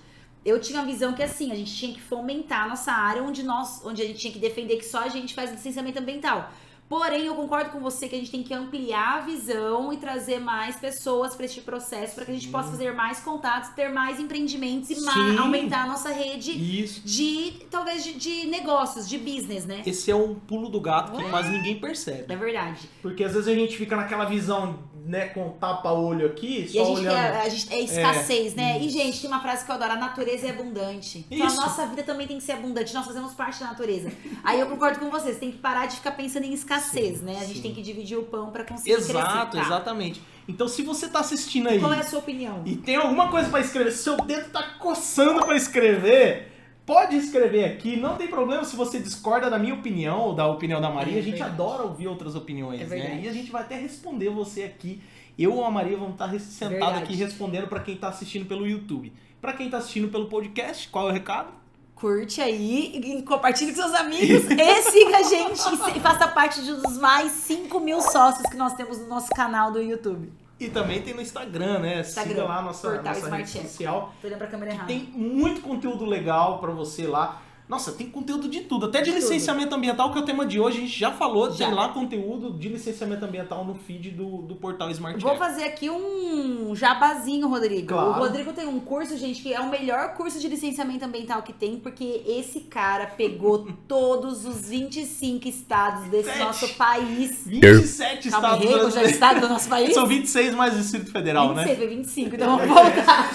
Eu 0.45 0.61
tinha 0.61 0.81
a 0.81 0.85
visão 0.85 1.13
que 1.13 1.23
assim, 1.23 1.53
a 1.53 1.55
gente 1.55 1.75
tinha 1.75 1.93
que 1.93 2.01
fomentar 2.01 2.65
a 2.65 2.69
nossa 2.69 2.93
área 2.93 3.23
onde 3.23 3.43
nós, 3.43 3.83
onde 3.85 4.03
a 4.03 4.07
gente 4.07 4.19
tinha 4.19 4.33
que 4.33 4.39
defender 4.39 4.77
que 4.77 4.85
só 4.85 5.01
a 5.01 5.09
gente 5.09 5.35
faz 5.35 5.51
licenciamento 5.51 5.99
ambiental. 5.99 6.51
Porém, 6.89 7.27
eu 7.27 7.35
concordo 7.35 7.69
com 7.71 7.81
você 7.81 8.09
que 8.09 8.17
a 8.17 8.19
gente 8.19 8.31
tem 8.31 8.43
que 8.43 8.55
ampliar 8.55 9.19
a 9.19 9.21
visão 9.21 9.93
e 9.93 9.99
trazer 9.99 10.39
mais 10.41 10.77
pessoas 10.77 11.35
para 11.35 11.45
este 11.45 11.61
processo 11.61 12.15
para 12.15 12.25
que 12.25 12.31
a 12.31 12.35
gente 12.35 12.49
possa 12.49 12.71
fazer 12.71 12.95
mais 12.95 13.21
contatos, 13.21 13.69
ter 13.75 13.91
mais 13.91 14.19
empreendimentos 14.19 14.89
e 14.89 14.99
ma- 15.03 15.13
Sim. 15.13 15.37
aumentar 15.37 15.83
a 15.83 15.87
nossa 15.87 16.09
rede 16.11 16.51
Isso. 16.53 17.03
de 17.07 17.67
talvez 17.71 18.03
de, 18.03 18.15
de 18.15 18.47
negócios, 18.47 19.07
de 19.07 19.19
business, 19.19 19.67
né? 19.67 19.83
Esse 19.85 20.11
é 20.11 20.17
um 20.17 20.35
pulo 20.35 20.71
do 20.71 20.81
gato 20.81 21.13
que 21.13 21.29
quase 21.29 21.51
ninguém 21.51 21.79
percebe. 21.79 22.33
É 22.33 22.37
verdade. 22.37 22.89
Porque 23.03 23.23
às 23.23 23.35
vezes 23.35 23.49
a 23.49 23.55
gente 23.55 23.77
fica 23.77 23.95
naquela 23.95 24.25
visão, 24.25 24.79
né, 25.09 25.29
com 25.29 25.49
tapa-olho 25.59 26.27
aqui, 26.27 26.65
E 26.65 26.69
só 26.69 26.83
a 26.83 26.85
gente, 26.85 26.99
olhando. 26.99 27.15
quer, 27.15 27.41
a 27.41 27.49
gente 27.49 27.73
é 27.73 27.81
escassez, 27.81 28.55
né? 28.55 28.79
E, 28.79 28.87
isso. 28.87 28.99
gente, 28.99 29.21
tem 29.23 29.31
uma 29.31 29.41
frase 29.41 29.65
que 29.65 29.71
eu 29.71 29.75
adoro: 29.75 29.93
a 29.93 29.97
natureza 29.97 30.47
é 30.47 30.51
abundante. 30.51 31.25
Então 31.31 31.47
Isso. 31.47 31.61
a 31.61 31.67
nossa 31.67 31.87
vida 31.87 32.03
também 32.03 32.27
tem 32.27 32.37
que 32.37 32.45
ser 32.45 32.53
abundante. 32.53 32.93
Nós 32.93 33.07
fazemos 33.07 33.33
parte 33.33 33.59
da 33.61 33.67
natureza. 33.69 34.13
Aí 34.45 34.61
eu 34.61 34.67
concordo 34.67 34.99
com 34.99 35.11
vocês, 35.11 35.39
tem 35.39 35.51
que 35.51 35.59
parar 35.59 35.87
de 35.87 35.97
ficar 35.97 36.13
pensando 36.13 36.45
em 36.45 36.53
escassez, 36.53 37.19
Sim, 37.21 37.25
né? 37.25 37.37
A 37.41 37.45
gente 37.45 37.57
sim. 37.57 37.63
tem 37.63 37.75
que 37.75 37.81
dividir 37.83 38.19
o 38.19 38.25
pão 38.25 38.51
pra 38.51 38.65
conseguir 38.65 38.93
Exato, 38.93 39.51
crescer. 39.53 39.57
Tá. 39.57 39.67
exatamente. 39.67 40.23
Então 40.47 40.69
se 40.69 40.83
você 40.83 41.09
tá 41.09 41.21
assistindo 41.21 41.69
aí 41.69 41.79
Qual 41.79 41.93
é 41.93 42.01
a 42.01 42.03
sua 42.05 42.19
opinião? 42.21 42.63
e 42.65 42.77
tem 42.77 42.97
alguma 42.97 43.29
coisa 43.29 43.49
pra 43.51 43.61
escrever, 43.61 43.91
se 43.93 44.03
seu 44.03 44.17
dedo 44.19 44.51
tá 44.51 44.63
coçando 44.79 45.45
pra 45.45 45.55
escrever, 45.57 46.48
pode 46.89 47.17
escrever 47.17 47.67
aqui, 47.67 47.99
não 47.99 48.17
tem 48.17 48.29
problema 48.29 48.65
se 48.65 48.75
você 48.75 48.99
discorda 48.99 49.51
da 49.51 49.59
minha 49.59 49.75
opinião 49.75 50.21
ou 50.21 50.35
da 50.35 50.47
opinião 50.47 50.81
da 50.81 50.89
Maria, 50.89 51.17
É 51.17 51.19
a 51.19 51.23
gente 51.23 51.43
adora 51.43 51.83
ouvir 51.83 52.09
outras 52.09 52.35
opiniões, 52.35 52.81
É 52.81 52.87
né? 52.87 53.21
E 53.23 53.29
a 53.29 53.33
gente 53.33 53.51
vai 53.51 53.61
até 53.61 53.77
responder 53.77 54.31
você 54.31 54.63
aqui. 54.63 55.03
Eu 55.39 55.53
ou 55.53 55.65
a 55.67 55.71
Maria 55.71 55.99
vamos 55.99 56.15
estar 56.15 56.31
sentados 56.41 56.79
Verdade. 56.79 57.05
aqui 57.05 57.15
respondendo 57.15 57.69
pra 57.69 57.81
quem 57.81 57.95
tá 57.95 58.09
assistindo 58.09 58.47
pelo 58.47 58.67
YouTube. 58.67 59.13
Pra 59.39 59.53
quem 59.53 59.69
tá 59.69 59.77
assistindo 59.77 60.09
pelo 60.09 60.29
podcast, 60.29 60.89
qual 60.89 61.09
é 61.09 61.11
o 61.11 61.13
recado? 61.13 61.53
Curte 61.95 62.41
aí, 62.41 62.97
e 62.97 63.23
compartilhe 63.23 63.73
com 63.73 63.83
seus 63.83 63.95
amigos 63.95 64.45
e 64.51 64.83
siga 64.83 65.19
a 65.19 65.23
gente 65.25 65.61
e 65.95 66.01
faça 66.01 66.27
parte 66.29 66.63
de 66.63 66.73
dos 66.73 66.97
mais 66.97 67.33
5 67.33 67.79
mil 67.81 68.01
sócios 68.01 68.49
que 68.49 68.57
nós 68.57 68.73
temos 68.73 68.99
no 68.99 69.09
nosso 69.09 69.29
canal 69.29 69.71
do 69.71 69.81
YouTube. 69.81 70.33
E 70.61 70.69
também 70.69 71.01
tem 71.03 71.15
no 71.15 71.21
Instagram, 71.21 71.79
né? 71.79 72.01
Instagram, 72.01 72.31
Siga 72.31 72.45
lá 72.45 72.59
a 72.59 72.63
nossa, 72.63 72.91
Portal 72.91 73.15
nossa 73.15 73.31
rede 73.37 73.49
Smart 73.49 73.69
social. 73.69 74.15
Tô 74.21 74.27
olhando 74.27 74.39
pra 74.39 74.47
câmera 74.49 74.73
errada. 74.73 74.89
Tem 74.89 75.05
muito 75.15 75.61
conteúdo 75.61 76.05
legal 76.05 76.59
pra 76.59 76.73
você 76.73 77.07
lá. 77.07 77.43
Nossa, 77.69 77.93
tem 77.93 78.09
conteúdo 78.09 78.49
de 78.49 78.61
tudo. 78.63 78.87
Até 78.87 79.03
de, 79.03 79.11
De 79.11 79.17
licenciamento 79.17 79.75
ambiental, 79.75 80.11
que 80.11 80.19
é 80.19 80.23
o 80.23 80.25
tema 80.25 80.47
de 80.47 80.59
hoje, 80.59 80.79
a 80.79 80.81
gente 80.81 80.99
já 80.99 81.11
falou. 81.13 81.51
Já. 81.51 81.67
Tem 81.67 81.75
lá 81.75 81.89
conteúdo 81.91 82.51
de 82.59 82.69
licenciamento 82.71 83.25
ambiental 83.25 83.63
no 83.65 83.75
feed 83.75 84.11
do, 84.11 84.39
do 84.43 84.55
portal 84.57 84.91
Smart 84.91 85.21
Vou 85.21 85.33
App. 85.33 85.39
fazer 85.39 85.65
aqui 85.65 85.91
um 85.91 86.75
jabazinho, 86.75 87.47
Rodrigo. 87.47 87.89
Claro. 87.89 88.09
O 88.11 88.13
Rodrigo 88.15 88.53
tem 88.55 88.67
um 88.67 88.81
curso, 88.81 89.19
gente, 89.19 89.43
que 89.43 89.53
é 89.53 89.61
o 89.61 89.69
melhor 89.69 90.15
curso 90.15 90.41
de 90.41 90.49
licenciamento 90.49 91.05
ambiental 91.05 91.43
que 91.43 91.53
tem, 91.53 91.77
porque 91.79 92.23
esse 92.27 92.61
cara 92.61 93.07
pegou 93.07 93.67
todos 93.87 94.47
os 94.47 94.69
25 94.69 95.47
estados 95.47 96.05
desse 96.09 96.31
Sete. 96.31 96.39
nosso 96.39 96.69
país. 96.75 97.43
27 97.47 98.31
Calma, 98.31 98.49
estados 98.49 98.71
já 98.71 98.79
brasileiros. 98.79 99.13
estado 99.13 99.41
do 99.43 99.49
nosso 99.49 99.69
país? 99.69 99.93
São 99.93 100.07
26 100.07 100.55
mais 100.55 100.75
o 100.75 100.79
Distrito 100.79 101.11
Federal, 101.13 101.49
26, 101.55 101.69
né? 101.69 101.77
foi 101.87 101.97
25, 101.97 102.35
então 102.35 102.57
vamos 102.57 102.75
voltar. 102.75 103.31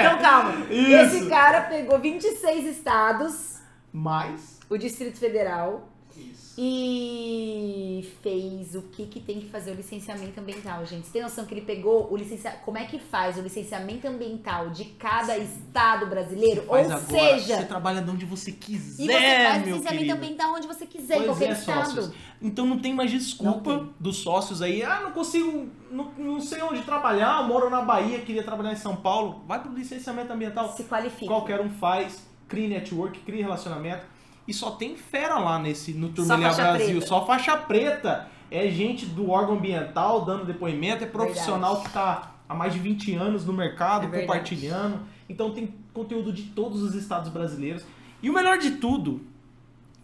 Então 0.00 0.18
calma. 0.20 0.54
Isso. 0.70 1.16
Esse 1.16 1.26
cara 1.28 1.62
pegou 1.62 1.98
26 1.98 2.51
estados, 2.60 3.58
Mais. 3.92 4.58
o 4.68 4.76
Distrito 4.76 5.18
Federal, 5.18 5.88
Isso. 6.16 6.54
e 6.58 8.12
fez 8.22 8.74
o 8.74 8.82
que 8.82 9.06
que 9.06 9.20
tem 9.20 9.40
que 9.40 9.48
fazer 9.48 9.70
o 9.70 9.74
licenciamento 9.74 10.38
ambiental, 10.38 10.84
gente. 10.84 11.06
Você 11.06 11.12
tem 11.14 11.22
noção 11.22 11.46
que 11.46 11.54
ele 11.54 11.62
pegou 11.62 12.12
o 12.12 12.16
licenciamento... 12.16 12.62
Como 12.64 12.76
é 12.76 12.84
que 12.84 12.98
faz 12.98 13.38
o 13.38 13.40
licenciamento 13.40 14.06
ambiental 14.06 14.70
de 14.70 14.84
cada 14.84 15.36
estado 15.38 16.06
brasileiro? 16.06 16.64
Ou 16.68 16.74
agora. 16.76 16.98
seja... 16.98 17.56
Você 17.56 17.64
trabalha 17.64 18.02
de 18.02 18.10
onde 18.10 18.26
você 18.26 18.52
quiser, 18.52 19.02
E 19.02 19.06
você 19.06 19.12
faz 19.44 19.58
licenciamento 19.64 19.88
querido. 19.88 20.12
ambiental 20.14 20.54
onde 20.54 20.66
você 20.66 20.86
quiser, 20.86 21.14
em 21.14 21.18
Pois 21.18 21.30
qualquer 21.30 21.48
é, 21.48 21.52
estado. 21.52 21.84
sócios. 21.86 22.14
Então 22.42 22.66
não 22.66 22.78
tem 22.78 22.92
mais 22.92 23.10
desculpa 23.10 23.88
dos 23.98 24.16
sócios 24.18 24.60
aí. 24.60 24.82
Ah, 24.82 25.00
não 25.00 25.12
consigo, 25.12 25.68
não, 25.90 26.10
não 26.18 26.40
sei 26.40 26.60
onde 26.60 26.82
trabalhar, 26.82 27.46
moro 27.46 27.70
na 27.70 27.80
Bahia, 27.82 28.20
queria 28.20 28.42
trabalhar 28.42 28.72
em 28.72 28.76
São 28.76 28.96
Paulo. 28.96 29.42
Vai 29.46 29.62
pro 29.62 29.72
licenciamento 29.72 30.32
ambiental. 30.32 30.70
Se 30.76 30.84
qualifica. 30.84 31.26
Qualquer 31.26 31.60
um 31.60 31.70
faz, 31.70 32.26
cria 32.52 32.68
network, 32.68 33.20
cria 33.20 33.42
relacionamento. 33.42 34.04
E 34.46 34.52
só 34.52 34.72
tem 34.72 34.94
fera 34.94 35.38
lá 35.38 35.58
nesse 35.58 35.94
no 35.94 36.12
faixa 36.14 36.62
Brasil, 36.62 36.86
preta. 36.86 37.06
só 37.06 37.24
faixa 37.24 37.56
preta. 37.56 38.28
é 38.50 38.68
gente 38.68 39.06
do 39.06 39.30
órgão 39.30 39.56
ambiental 39.56 40.26
dando 40.26 40.44
depoimento, 40.44 41.02
é 41.02 41.06
profissional 41.06 41.76
Verdade. 41.76 41.82
que 41.82 41.88
está 41.88 42.32
há 42.46 42.54
mais 42.54 42.74
de 42.74 42.78
20 42.78 43.14
anos 43.14 43.46
no 43.46 43.52
mercado 43.54 44.14
É 44.14 44.20
compartilhando. 44.20 45.00
Então 45.26 45.52
tem 45.54 45.72
conteúdo 45.94 46.30
de 46.30 46.42
todos 46.42 46.82
os 46.82 46.94
estados 46.94 47.32
brasileiros. 47.32 47.82
E 48.22 48.28
o 48.28 48.34
melhor 48.34 48.58
de 48.58 48.72
tudo, 48.72 49.22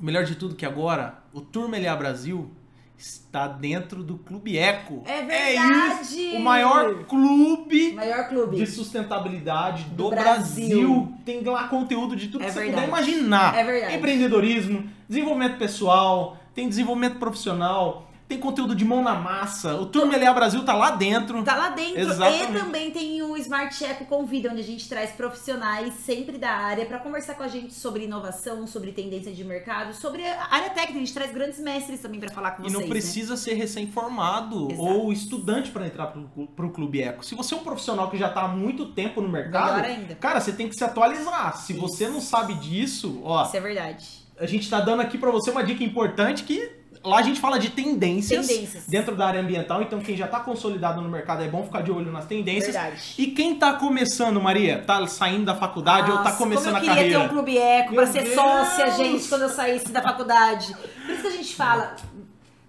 o 0.00 0.05
melhor 0.05 0.25
de 0.25 0.35
tudo 0.35 0.55
que 0.55 0.64
agora, 0.64 1.19
o 1.33 1.43
Turma 1.43 1.76
LA 1.76 1.95
Brasil 1.97 2.50
está 2.99 3.47
dentro 3.47 4.02
do 4.02 4.19
Clube 4.19 4.59
Eco. 4.59 5.02
É 5.07 5.19
isso, 5.21 5.26
verdade! 5.28 6.37
o 6.37 6.40
maior 6.40 7.05
clube 7.05 7.93
Maior 7.93 8.28
clube. 8.28 8.57
de 8.57 8.67
sustentabilidade 8.67 9.85
do, 9.85 10.05
Do 10.05 10.11
Brasil. 10.11 10.69
Brasil. 10.69 11.12
Tem 11.25 11.43
lá 11.45 11.69
conteúdo 11.69 12.17
de 12.17 12.26
tudo 12.28 12.43
É 12.43 12.47
que 12.47 12.52
você 12.52 12.61
verdade. 12.64 12.87
puder 12.87 12.88
imaginar. 13.00 13.57
É 13.57 13.62
verdade. 13.64 13.97
Empreendedorismo, 13.97 14.90
desenvolvimento 15.09 15.59
pessoal, 15.59 16.37
tem 16.55 16.69
desenvolvimento 16.69 17.19
profissional, 17.19 18.07
tem 18.28 18.38
conteúdo 18.38 18.75
de 18.75 18.85
mão 18.85 19.02
na 19.02 19.14
massa. 19.14 19.75
O 19.76 19.87
Turma 19.87 20.14
LA 20.16 20.32
Brasil 20.35 20.62
tá 20.64 20.75
lá 20.75 20.90
dentro. 20.90 21.42
Tá 21.42 21.56
lá 21.56 21.70
dentro. 21.70 21.99
Exatamente. 22.00 22.52
E 22.52 22.58
também 22.58 22.90
tem 22.90 23.23
o 23.23 23.35
Smart 23.38 23.82
Eco 23.85 24.04
Convida, 24.04 24.50
onde 24.50 24.61
a 24.61 24.64
gente 24.64 24.87
traz 24.87 25.12
profissionais 25.12 25.94
sempre 25.94 26.37
da 26.37 26.50
área 26.50 26.85
para 26.85 26.99
conversar 26.99 27.35
com 27.35 27.42
a 27.42 27.49
gente 27.49 27.73
sobre 27.73 28.04
inovação, 28.04 28.66
sobre 28.66 28.92
tendência 28.92 29.32
de 29.32 29.42
mercado, 29.42 29.94
sobre 29.94 30.26
a 30.26 30.47
área 30.50 30.68
técnica. 30.70 30.97
A 30.97 31.00
gente 31.00 31.14
traz 31.14 31.32
grandes 31.32 31.58
mestres 31.58 32.00
também 32.00 32.20
para 32.20 32.28
falar 32.30 32.50
com 32.50 32.62
E 32.62 32.64
vocês. 32.64 32.75
não 32.75 32.80
né? 32.82 32.87
precisa 32.88 33.37
ser 33.37 33.54
recém-formado 33.54 34.68
ou 34.78 35.11
estudante 35.12 35.70
para 35.70 35.87
entrar 35.87 36.08
pro, 36.08 36.28
pro 36.49 36.70
Clube 36.70 37.00
Eco. 37.00 37.25
Se 37.25 37.35
você 37.35 37.54
é 37.54 37.56
um 37.56 37.61
profissional 37.64 38.11
que 38.11 38.18
já 38.18 38.28
tá 38.28 38.42
há 38.42 38.49
muito 38.49 38.92
tempo 38.92 39.20
no 39.23 39.28
mercado, 39.28 39.82
cara, 40.20 40.40
você 40.40 40.52
tem 40.52 40.68
que 40.68 40.75
se 40.75 40.85
atualizar. 40.85 41.56
Se 41.56 41.73
Isso. 41.73 41.80
você 41.80 42.08
não 42.08 42.20
sabe 42.20 42.54
disso, 42.54 43.20
ó, 43.25 43.44
Isso 43.47 43.56
é 43.56 43.61
verdade. 43.61 44.06
a 44.38 44.47
gente 44.47 44.68
tá 44.68 44.80
dando 44.80 45.00
aqui 45.00 45.16
para 45.16 45.30
você 45.30 45.50
uma 45.50 45.64
dica 45.64 45.82
importante 45.82 46.44
que 46.44 46.77
lá 47.08 47.18
a 47.18 47.22
gente 47.22 47.40
fala 47.40 47.58
de 47.58 47.70
tendências, 47.70 48.46
Tendências. 48.46 48.84
dentro 48.86 49.16
da 49.16 49.26
área 49.26 49.40
ambiental, 49.40 49.82
então 49.82 50.00
quem 50.00 50.16
já 50.16 50.26
tá 50.28 50.40
consolidado 50.40 51.00
no 51.00 51.08
mercado 51.08 51.42
é 51.42 51.48
bom 51.48 51.64
ficar 51.64 51.82
de 51.82 51.90
olho 51.90 52.12
nas 52.12 52.26
tendências. 52.26 52.74
Verdade. 52.74 53.14
E 53.18 53.26
quem 53.28 53.56
tá 53.58 53.72
começando, 53.74 54.40
Maria, 54.40 54.82
tá 54.86 55.06
saindo 55.06 55.46
da 55.46 55.54
faculdade 55.54 56.10
ou 56.10 56.18
tá 56.18 56.24
Nossa, 56.24 56.36
começando 56.36 56.74
como 56.74 56.76
eu 56.76 56.76
a 56.76 56.80
queria 56.80 56.94
carreira? 56.94 57.18
ter 57.20 57.24
um 57.24 57.28
clube 57.28 57.58
eco 57.58 57.94
pra 57.94 58.06
ser 58.06 58.22
Deus! 58.22 58.34
sócia, 58.34 58.90
gente, 58.92 59.28
quando 59.28 59.42
eu 59.42 59.48
saísse 59.48 59.90
da 59.90 60.02
faculdade. 60.02 60.74
Por 60.74 61.10
isso 61.10 61.22
que 61.22 61.28
a 61.28 61.32
gente 61.32 61.54
fala, 61.56 61.96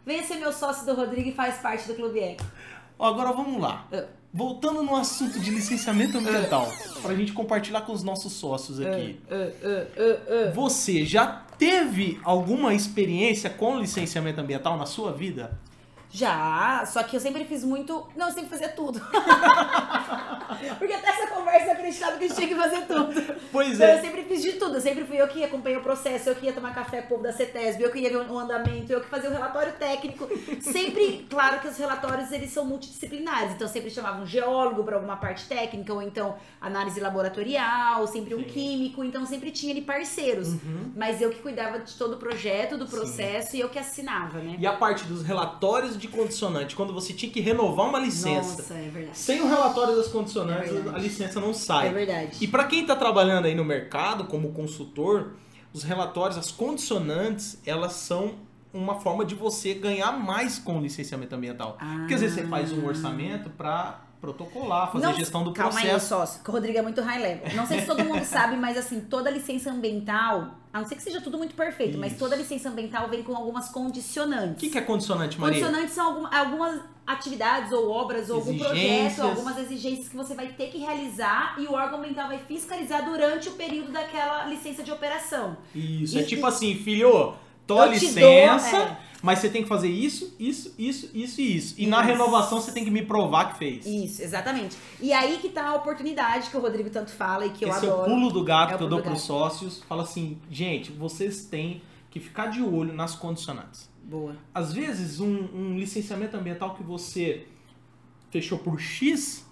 venha 0.05 0.23
ser 0.23 0.35
meu 0.35 0.51
sócio 0.53 0.85
do 0.85 0.93
Rodrigo 0.95 1.29
e 1.29 1.33
faz 1.33 1.57
parte 1.57 1.87
do 1.87 1.93
clube 1.95 2.19
eco. 2.19 2.43
Agora 2.99 3.31
vamos 3.31 3.61
lá. 3.61 3.85
Ah. 3.93 4.03
Voltando 4.31 4.83
no 4.83 4.95
assunto 4.95 5.39
de 5.39 5.49
licenciamento 5.49 6.17
ambiental, 6.19 6.71
pra 7.01 7.15
gente 7.15 7.31
compartilhar 7.33 7.81
com 7.81 7.93
os 7.93 8.03
nossos 8.03 8.31
sócios 8.33 8.79
aqui. 8.79 9.19
Ah, 9.29 9.33
ah, 9.35 9.67
ah, 9.97 10.47
ah. 10.49 10.51
Você 10.53 11.03
já 11.03 11.41
teve 11.59 12.17
alguma 12.23 12.73
experiência 12.73 13.49
com 13.49 13.77
licenciamento 13.77 14.39
ambiental 14.39 14.77
na 14.77 14.85
sua 14.85 15.11
vida? 15.11 15.59
Já, 16.11 16.83
só 16.87 17.03
que 17.03 17.15
eu 17.15 17.19
sempre 17.19 17.45
fiz 17.45 17.63
muito. 17.63 18.07
Não, 18.15 18.27
eu 18.27 18.33
sempre 18.33 18.49
fazia 18.49 18.69
tudo. 18.69 18.99
Porque 20.79 20.93
até 20.93 21.09
essa 21.09 21.27
conversa 21.27 21.67
eu 21.67 21.71
acreditava 21.73 22.17
que 22.17 22.25
a 22.25 22.27
gente 22.27 22.35
tinha 22.35 22.47
que 22.47 22.55
fazer 22.55 22.81
tudo. 22.87 23.39
Pois 23.51 23.75
Então, 23.75 23.87
eu 23.87 23.97
é. 23.97 24.01
sempre 24.01 24.23
fiz 24.23 24.41
de 24.41 24.53
tudo. 24.53 24.75
Eu 24.75 24.81
sempre 24.81 25.05
fui 25.05 25.21
eu 25.21 25.27
que 25.27 25.43
acompanhei 25.43 25.77
o 25.77 25.83
processo, 25.83 26.29
eu 26.29 26.35
que 26.35 26.47
ia 26.47 26.53
tomar 26.53 26.73
café 26.73 27.01
com 27.01 27.05
o 27.05 27.09
povo 27.09 27.23
da 27.23 27.31
CETESB, 27.31 27.83
eu 27.83 27.91
que 27.91 27.99
ia 27.99 28.09
ver 28.09 28.29
o 28.29 28.39
andamento, 28.39 28.91
eu 28.91 29.01
que 29.01 29.07
fazia 29.07 29.29
o 29.29 29.33
relatório 29.33 29.73
técnico. 29.73 30.27
Sempre, 30.61 31.27
claro 31.29 31.59
que 31.59 31.67
os 31.67 31.77
relatórios 31.77 32.31
eles 32.31 32.51
são 32.51 32.65
multidisciplinares. 32.65 33.53
Então, 33.53 33.67
sempre 33.67 33.91
chamava 33.91 34.19
um 34.19 34.25
geólogo 34.25 34.83
para 34.83 34.95
alguma 34.95 35.17
parte 35.17 35.47
técnica, 35.47 35.93
ou 35.93 36.01
então 36.01 36.35
análise 36.59 36.99
laboratorial, 36.99 38.07
sempre 38.07 38.33
um 38.33 38.39
Sim. 38.39 38.45
químico. 38.45 39.03
Então, 39.03 39.25
sempre 39.27 39.51
tinha 39.51 39.71
ali 39.71 39.81
parceiros. 39.81 40.49
Uhum. 40.49 40.91
Mas 40.95 41.21
eu 41.21 41.29
que 41.29 41.39
cuidava 41.39 41.79
de 41.79 41.93
todo 41.93 42.13
o 42.13 42.17
projeto, 42.17 42.77
do 42.77 42.87
processo 42.87 43.55
e 43.55 43.59
eu 43.59 43.69
que 43.69 43.77
assinava, 43.77 44.39
né? 44.39 44.55
E 44.57 44.65
a 44.65 44.73
parte 44.73 45.05
dos 45.05 45.23
relatórios 45.23 45.98
de 45.99 46.07
condicionante, 46.07 46.75
quando 46.75 46.93
você 46.93 47.13
tinha 47.13 47.31
que 47.31 47.39
renovar 47.39 47.87
uma 47.87 47.99
licença. 47.99 48.61
Nossa, 48.61 48.73
é 48.73 48.89
verdade. 48.89 49.17
Sem 49.17 49.41
o 49.41 49.47
relatório 49.47 49.95
das 49.95 50.07
condicionantes, 50.07 50.71
É 50.73 50.89
a 50.89 50.97
licença 50.97 51.39
não 51.39 51.53
sai. 51.53 51.89
É 51.89 51.91
verdade. 51.91 52.37
E 52.41 52.47
para 52.47 52.63
quem 52.63 52.81
está 52.81 52.95
trabalhando 52.95 53.45
aí 53.45 53.53
no 53.55 53.65
mercado 53.65 54.25
como 54.25 54.51
consultor, 54.51 55.33
os 55.73 55.83
relatórios, 55.83 56.37
as 56.37 56.51
condicionantes, 56.51 57.59
elas 57.65 57.93
são 57.93 58.35
uma 58.73 58.99
forma 58.99 59.25
de 59.25 59.35
você 59.35 59.73
ganhar 59.73 60.11
mais 60.11 60.59
com 60.59 60.77
o 60.77 60.81
licenciamento 60.81 61.35
ambiental. 61.35 61.77
Porque 61.99 62.13
às 62.13 62.21
vezes 62.21 62.35
você 62.35 62.47
faz 62.47 62.71
um 62.71 62.85
orçamento 62.85 63.49
para 63.49 64.01
protocolar, 64.21 64.91
fazer 64.91 65.05
Não, 65.05 65.13
gestão 65.13 65.43
do 65.43 65.53
calma 65.53 65.79
aí, 65.79 65.85
processo. 65.87 66.09
sócio, 66.09 66.43
que 66.43 66.49
o 66.49 66.53
Rodrigo 66.53 66.77
é 66.77 66.81
muito 66.81 67.01
high 67.01 67.19
level. 67.21 67.55
Não 67.55 67.65
sei 67.65 67.79
se 67.81 67.85
todo 67.85 68.03
mundo 68.03 68.23
sabe, 68.25 68.57
mas 68.57 68.77
assim, 68.77 68.99
toda 69.01 69.29
licença 69.29 69.71
ambiental, 69.71 70.55
a 70.73 70.79
não 70.79 70.85
ser 70.87 70.95
que 70.95 71.03
seja 71.03 71.21
tudo 71.21 71.37
muito 71.37 71.55
perfeito, 71.55 71.97
mas 71.97 72.11
Isso. 72.11 72.19
toda 72.19 72.35
licença 72.35 72.69
ambiental 72.69 73.07
vem 73.07 73.23
com 73.23 73.35
algumas 73.35 73.69
condicionantes. 73.69 74.57
O 74.57 74.59
que, 74.59 74.69
que 74.69 74.77
é 74.77 74.81
condicionante, 74.81 75.39
Maria? 75.39 75.59
Condicionantes 75.61 75.95
são 75.95 76.05
alguma- 76.07 76.37
algumas 76.37 76.81
atividades 77.07 77.71
ou 77.71 77.89
obras 77.89 78.29
ou 78.29 78.35
algum 78.35 78.57
projeto, 78.57 79.21
algumas 79.21 79.57
exigências 79.57 80.09
que 80.09 80.15
você 80.15 80.35
vai 80.35 80.47
ter 80.49 80.67
que 80.69 80.77
realizar 80.77 81.55
e 81.57 81.65
o 81.65 81.73
órgão 81.73 81.97
ambiental 81.99 82.27
vai 82.27 82.37
fiscalizar 82.39 83.03
durante 83.03 83.49
o 83.49 83.53
período 83.53 83.91
daquela 83.91 84.45
licença 84.45 84.83
de 84.83 84.91
operação. 84.91 85.57
Isso, 85.73 86.17
E- 86.17 86.21
é 86.21 86.23
tipo 86.23 86.45
assim, 86.45 86.75
filho, 86.75 87.33
te 87.65 87.73
licença, 87.89 88.77
dou, 88.77 88.85
é. 88.87 88.97
Mas 89.21 89.39
você 89.39 89.49
tem 89.49 89.63
que 89.63 89.67
fazer 89.67 89.89
isso, 89.89 90.33
isso, 90.39 90.73
isso, 90.77 91.09
isso 91.13 91.41
e 91.41 91.57
isso. 91.57 91.75
E 91.77 91.85
na 91.85 91.97
Isso. 91.99 92.07
renovação 92.07 92.61
você 92.61 92.71
tem 92.71 92.85
que 92.85 92.91
me 92.91 93.03
provar 93.05 93.51
que 93.53 93.57
fez. 93.59 93.85
Isso, 93.85 94.21
exatamente. 94.21 94.77
E 95.01 95.11
aí 95.11 95.37
que 95.39 95.49
tá 95.49 95.67
a 95.69 95.75
oportunidade 95.75 96.49
que 96.49 96.55
o 96.55 96.59
Rodrigo 96.59 96.89
tanto 96.89 97.11
fala 97.11 97.45
e 97.45 97.49
que 97.49 97.65
eu 97.65 97.69
Esse 97.69 97.85
é 97.85 97.89
o 97.89 97.93
adoro. 97.93 98.09
pulo 98.11 98.31
do 98.31 98.43
gato 98.43 98.73
É 98.73 98.77
que 98.77 98.83
eu 98.83 98.87
dou 98.87 98.99
do 98.99 99.03
pros 99.03 99.21
sócios. 99.21 99.83
Fala 99.89 100.03
assim, 100.03 100.37
gente, 100.49 100.91
vocês 100.91 101.45
têm 101.45 101.81
que 102.09 102.19
ficar 102.19 102.47
de 102.47 102.61
olho 102.61 102.93
nas 102.93 103.13
condicionantes. 103.15 103.89
Boa. 104.03 104.35
Às 104.53 104.73
vezes, 104.73 105.19
um, 105.19 105.47
um 105.53 105.77
licenciamento 105.77 106.35
ambiental 106.37 106.73
que 106.75 106.81
você 106.81 107.45
fechou 108.31 108.57
por 108.57 108.79
X, 108.79 109.45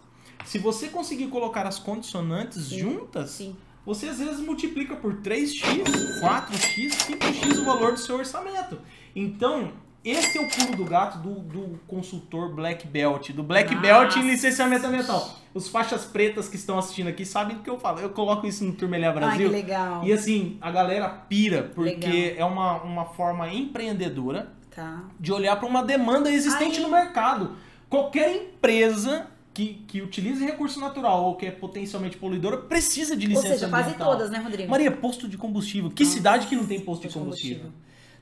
se 0.46 0.58
você 0.58 0.88
conseguir 0.88 1.28
colocar 1.28 1.68
as 1.68 1.78
condicionantes 1.78 2.68
Sim, 2.70 2.80
juntas, 2.80 3.32
Sim. 3.32 3.56
você 3.86 4.08
às 4.08 4.20
vezes 4.20 4.40
multiplica 4.40 4.96
por 4.96 5.16
3x, 5.16 5.84
4x, 6.22 6.90
5x 6.90 7.60
o 7.60 7.66
valor 7.66 7.92
do 7.94 8.00
seu 8.00 8.16
orçamento. 8.16 8.80
Então, 9.20 9.72
esse 10.06 10.38
é 10.38 10.42
o 10.42 10.48
pulo 10.48 10.78
do 10.78 10.86
gato 10.86 11.18
do, 11.18 11.40
do 11.40 11.80
consultor 11.88 12.54
Black 12.54 12.86
Belt, 12.88 13.32
do 13.32 13.42
Black 13.42 13.74
Nossa. 13.74 13.82
Belt 13.82 14.16
em 14.18 14.30
licenciamento 14.30 14.86
ambiental. 14.86 15.38
Os 15.56 15.68
faixas 15.68 16.06
pretas 16.06 16.48
que 16.48 16.56
estão 16.56 16.78
assistindo 16.78 17.08
aqui 17.08 17.26
sabem 17.26 17.58
do 17.58 17.64
que 17.64 17.70
eu 17.70 17.80
falo. 17.80 18.00
Eu 18.00 18.12
coloco 18.12 18.46
isso 18.46 18.64
no 18.64 18.74
Turmelhar 18.74 19.10
Ai, 19.10 19.20
que 19.20 19.26
Brasil. 19.26 19.50
legal. 19.50 20.04
e 20.06 20.14
assim, 20.14 20.58
a 20.62 20.70
galera 20.70 21.10
pira, 21.10 21.72
porque 21.74 22.06
Legal. 22.06 22.38
é 22.38 22.46
uma, 22.46 22.84
uma 22.84 23.06
forma 23.06 23.52
empreendedora 23.52 24.56
Tá. 24.76 25.06
de 25.20 25.34
olhar 25.34 25.56
para 25.56 25.68
uma 25.68 25.84
demanda 25.84 26.32
existente 26.32 26.78
Aí- 26.78 26.84
no 26.84 26.92
mercado. 26.92 27.56
Qualquer 27.90 28.36
empresa 28.36 29.26
que, 29.52 29.84
que 29.88 30.04
utilize 30.04 30.46
recurso 30.46 30.80
natural 30.80 31.24
ou 31.24 31.36
que 31.36 31.48
é 31.48 31.52
potencialmente 31.52 32.16
poluidora 32.18 32.58
precisa 32.58 33.16
de 33.18 33.26
Ou 33.26 33.30
licença 33.32 33.54
seja, 33.56 33.70
quase 33.70 33.86
ambiental. 33.90 34.12
todas, 34.12 34.30
né, 34.30 34.38
Rodrigo? 34.38 34.70
Maria, 34.70 34.92
posto 34.92 35.28
de 35.28 35.36
combustível. 35.36 35.90
Que 35.90 36.06
cidade 36.06 36.46
que 36.46 36.56
não 36.56 36.68
tem 36.68 36.80
posto 36.80 37.08
de 37.08 37.14
combustível? 37.14 37.72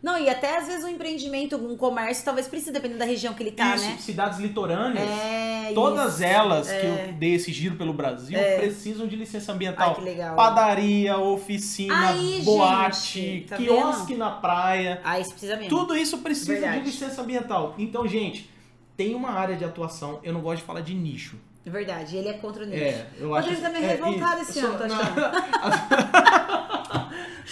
Não, 0.06 0.20
e 0.20 0.30
até 0.30 0.60
às 0.60 0.68
vezes 0.68 0.84
um 0.86 0.90
empreendimento, 0.90 1.56
um 1.58 1.76
comércio, 1.76 2.24
talvez 2.24 2.48
precise, 2.48 2.72
dependendo 2.72 3.00
da 3.00 3.06
região 3.06 3.34
que 3.34 3.42
ele 3.42 3.52
tá, 3.52 3.76
Isso, 3.76 3.86
né? 3.86 3.98
cidades 4.00 4.38
litorâneas. 4.38 5.10
É, 5.10 5.72
Todas 5.74 6.16
isso. 6.16 6.24
elas 6.24 6.68
que 6.68 6.74
É. 6.76 7.08
eu 7.10 7.14
dei 7.14 7.34
esse 7.34 7.52
giro 7.52 7.76
pelo 7.76 7.92
Brasil 7.92 8.38
precisam 8.60 9.08
de 9.08 9.16
licença 9.16 9.52
ambiental. 9.52 9.90
Ai, 9.90 9.96
que 9.96 10.02
legal. 10.02 10.36
Padaria, 10.36 11.18
oficina, 11.18 12.10
Aí, 12.10 12.40
boate, 12.44 13.20
gente, 13.20 13.48
tá 13.48 13.58
quiosque 13.58 14.14
na 14.14 14.30
praia. 14.30 15.02
Ah, 15.04 15.20
isso 15.20 15.32
precisa 15.32 15.56
mesmo. 15.56 15.70
Tudo 15.70 15.98
isso 15.98 16.20
precisa 16.20 16.54
Verdade. 16.54 16.82
de 16.82 16.86
licença 16.86 17.20
ambiental. 17.24 17.74
Então, 17.80 18.08
gente, 18.08 18.48
tem 18.96 19.16
uma 19.16 19.32
área 19.32 19.56
de 19.56 19.66
atuação. 19.66 20.20
Eu 20.24 20.34
não 20.34 20.42
gosto 20.42 20.60
de 20.60 20.66
falar 20.68 20.82
de 20.82 20.94
nicho. 20.94 21.36
É 21.66 21.70
Verdade, 21.72 22.16
ele 22.16 22.28
é 22.30 22.34
contra 22.34 22.62
o 22.62 22.66
nicho. 22.68 22.84
É, 22.84 23.08
eu 23.18 23.30
O 23.32 23.36
acho. 23.36 23.48
Rodrigo 23.50 23.68
tá 23.68 23.74
meio 23.74 23.86
é, 23.86 23.88
revoltado 23.88 24.42
isso. 24.44 24.52
esse 24.52 24.60
ano, 24.60 24.78
sou- 24.78 24.88
tá. 24.88 27.00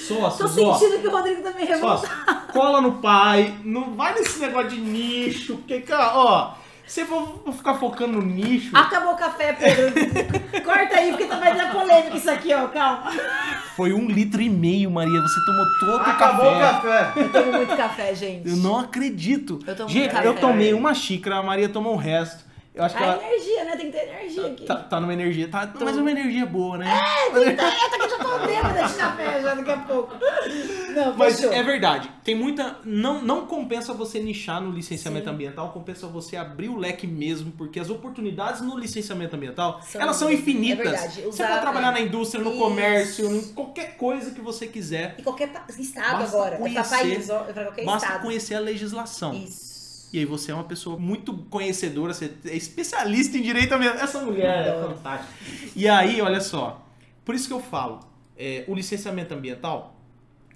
Tô 0.08 0.30
Sócios, 0.30 0.58
ó. 0.58 0.74
sentindo 0.78 1.02
que 1.02 1.08
o 1.08 1.12
Rodrigo 1.12 1.42
tá 1.42 1.52
meio 1.52 1.68
revoltado. 1.68 2.33
Cola 2.54 2.80
no 2.80 2.94
pai. 2.94 3.54
Não 3.66 3.96
vai 3.96 4.14
nesse 4.14 4.40
negócio 4.40 4.70
de 4.70 4.80
nicho. 4.80 5.56
Porque, 5.58 5.82
cara, 5.82 6.16
ó. 6.16 6.54
Se 6.86 7.06
for 7.06 7.42
for 7.46 7.54
ficar 7.54 7.76
focando 7.76 8.14
no 8.20 8.22
nicho, 8.22 8.76
Acabou 8.76 9.14
o 9.14 9.18
café, 9.18 9.54
Pedro. 9.54 9.94
Corta 10.64 10.96
aí, 10.98 11.12
porque 11.12 11.26
tá 11.26 11.40
vai 11.40 11.56
dar 11.56 11.72
polêmica 11.72 12.18
isso 12.18 12.30
aqui, 12.30 12.54
ó. 12.54 12.68
Calma. 12.68 13.10
foi 13.76 13.94
um 13.94 14.06
litro 14.08 14.42
e 14.42 14.50
meio, 14.50 14.92
Maria. 14.92 15.22
Você 15.22 15.40
tomou 15.46 15.66
todo 15.80 16.02
Acabou 16.02 16.46
o 16.46 16.58
o 16.58 16.60
café. 16.60 17.04
café. 17.06 17.22
Eu 17.22 17.30
tomo 17.32 17.52
muito 17.54 17.78
café, 17.78 18.14
gente. 18.14 18.50
Eu 18.50 18.58
não 18.58 18.78
acredito. 18.80 19.60
Eu 19.66 19.76
tomo 19.76 19.90
Gente, 19.90 20.12
café. 20.12 20.28
eu 20.28 20.36
tomei 20.36 20.74
uma 20.74 20.94
xícara, 20.94 21.38
a 21.38 21.44
Maria 21.44 21.70
tomou 21.70 21.94
o 21.94 21.98
resto. 21.98 22.44
Eu 22.76 22.84
acho 22.84 22.98
que 22.98 23.04
A 23.04 23.06
ela 23.06 23.24
energia, 23.24 23.66
né? 23.66 23.76
Tem 23.78 23.92
que 23.92 23.98
ter 23.98 24.08
energia 24.10 24.48
aqui. 24.48 24.66
tá, 24.66 24.76
tá 24.78 25.00
numa 25.00 25.14
energia. 25.14 25.48
Tá, 25.48 25.72
mas 25.80 25.96
uma 25.96 26.10
energia 26.10 26.44
boa, 26.46 26.76
né? 26.80 26.92
Eita, 27.36 27.64
que 27.98 28.02
eu 28.04 28.10
já 28.10 28.18
tô 28.18 28.40
bêbada 28.48 28.88
de 28.88 28.94
café 28.96 29.42
já 29.44 29.54
daqui 29.54 29.72
a 29.72 29.78
pouco. 29.78 30.16
Não, 30.96 31.16
Mas 31.16 31.36
fechou. 31.40 31.54
é 31.54 31.62
verdade. 31.62 32.10
Tem 32.24 32.34
muita. 32.34 32.78
Não, 32.84 33.22
não 33.22 33.46
compensa 33.46 33.94
você 33.94 34.20
nichar 34.20 34.60
no 34.60 34.72
licenciamento 34.72 35.26
Sim. 35.26 35.32
ambiental, 35.36 35.72
compensa 35.72 36.08
você 36.08 36.36
abrir 36.36 36.70
o 36.70 36.76
leque 36.78 37.06
mesmo, 37.06 37.52
porque 37.52 37.80
as 37.80 37.92
oportunidades 37.92 38.62
no 38.62 38.76
licenciamento 38.78 39.36
ambiental 39.36 39.80
São- 39.84 40.02
elas 40.02 40.16
são 40.16 40.32
infinitas. 40.32 40.80
é 40.88 40.90
verdade. 40.90 41.22
Você 41.22 41.28
Usar- 41.28 41.48
pode 41.50 41.62
trabalhar 41.62 41.92
na 41.92 42.02
indústria, 42.02 42.44
no 42.44 42.50
Isso. 42.52 42.60
comércio, 42.60 43.36
em 43.36 43.42
qualquer 43.54 43.98
coisa 43.98 44.32
que 44.32 44.42
você 44.42 44.66
quiser. 44.66 45.14
E 45.20 45.22
qualquer 45.22 45.52
estado 45.78 46.18
Basta 46.20 46.36
agora. 46.38 46.56
É 46.56 46.58
conhecer- 46.58 46.90
país, 46.98 47.30
ó. 47.30 47.46
É 47.48 47.54
qualquer 47.54 47.86
Basta 47.86 48.08
estado. 48.08 48.22
conhecer 48.24 48.56
a 48.56 48.60
legislação. 48.60 49.34
Isso. 49.36 49.73
E 50.14 50.20
aí 50.20 50.26
você 50.26 50.52
é 50.52 50.54
uma 50.54 50.64
pessoa 50.64 50.98
muito 50.98 51.34
conhecedora, 51.50 52.14
você 52.14 52.32
é 52.46 52.56
especialista 52.56 53.36
em 53.36 53.42
direito 53.42 53.74
ambiental. 53.74 54.04
Essa 54.04 54.20
mulher 54.22 54.68
é 54.68 54.82
fantástica. 54.88 55.34
E 55.76 55.88
aí, 55.90 56.22
olha 56.22 56.40
só, 56.40 56.86
por 57.26 57.34
isso 57.34 57.48
que 57.48 57.54
eu 57.54 57.60
falo, 57.60 58.00
é, 58.38 58.64
o 58.68 58.76
licenciamento 58.76 59.34
ambiental, 59.34 59.96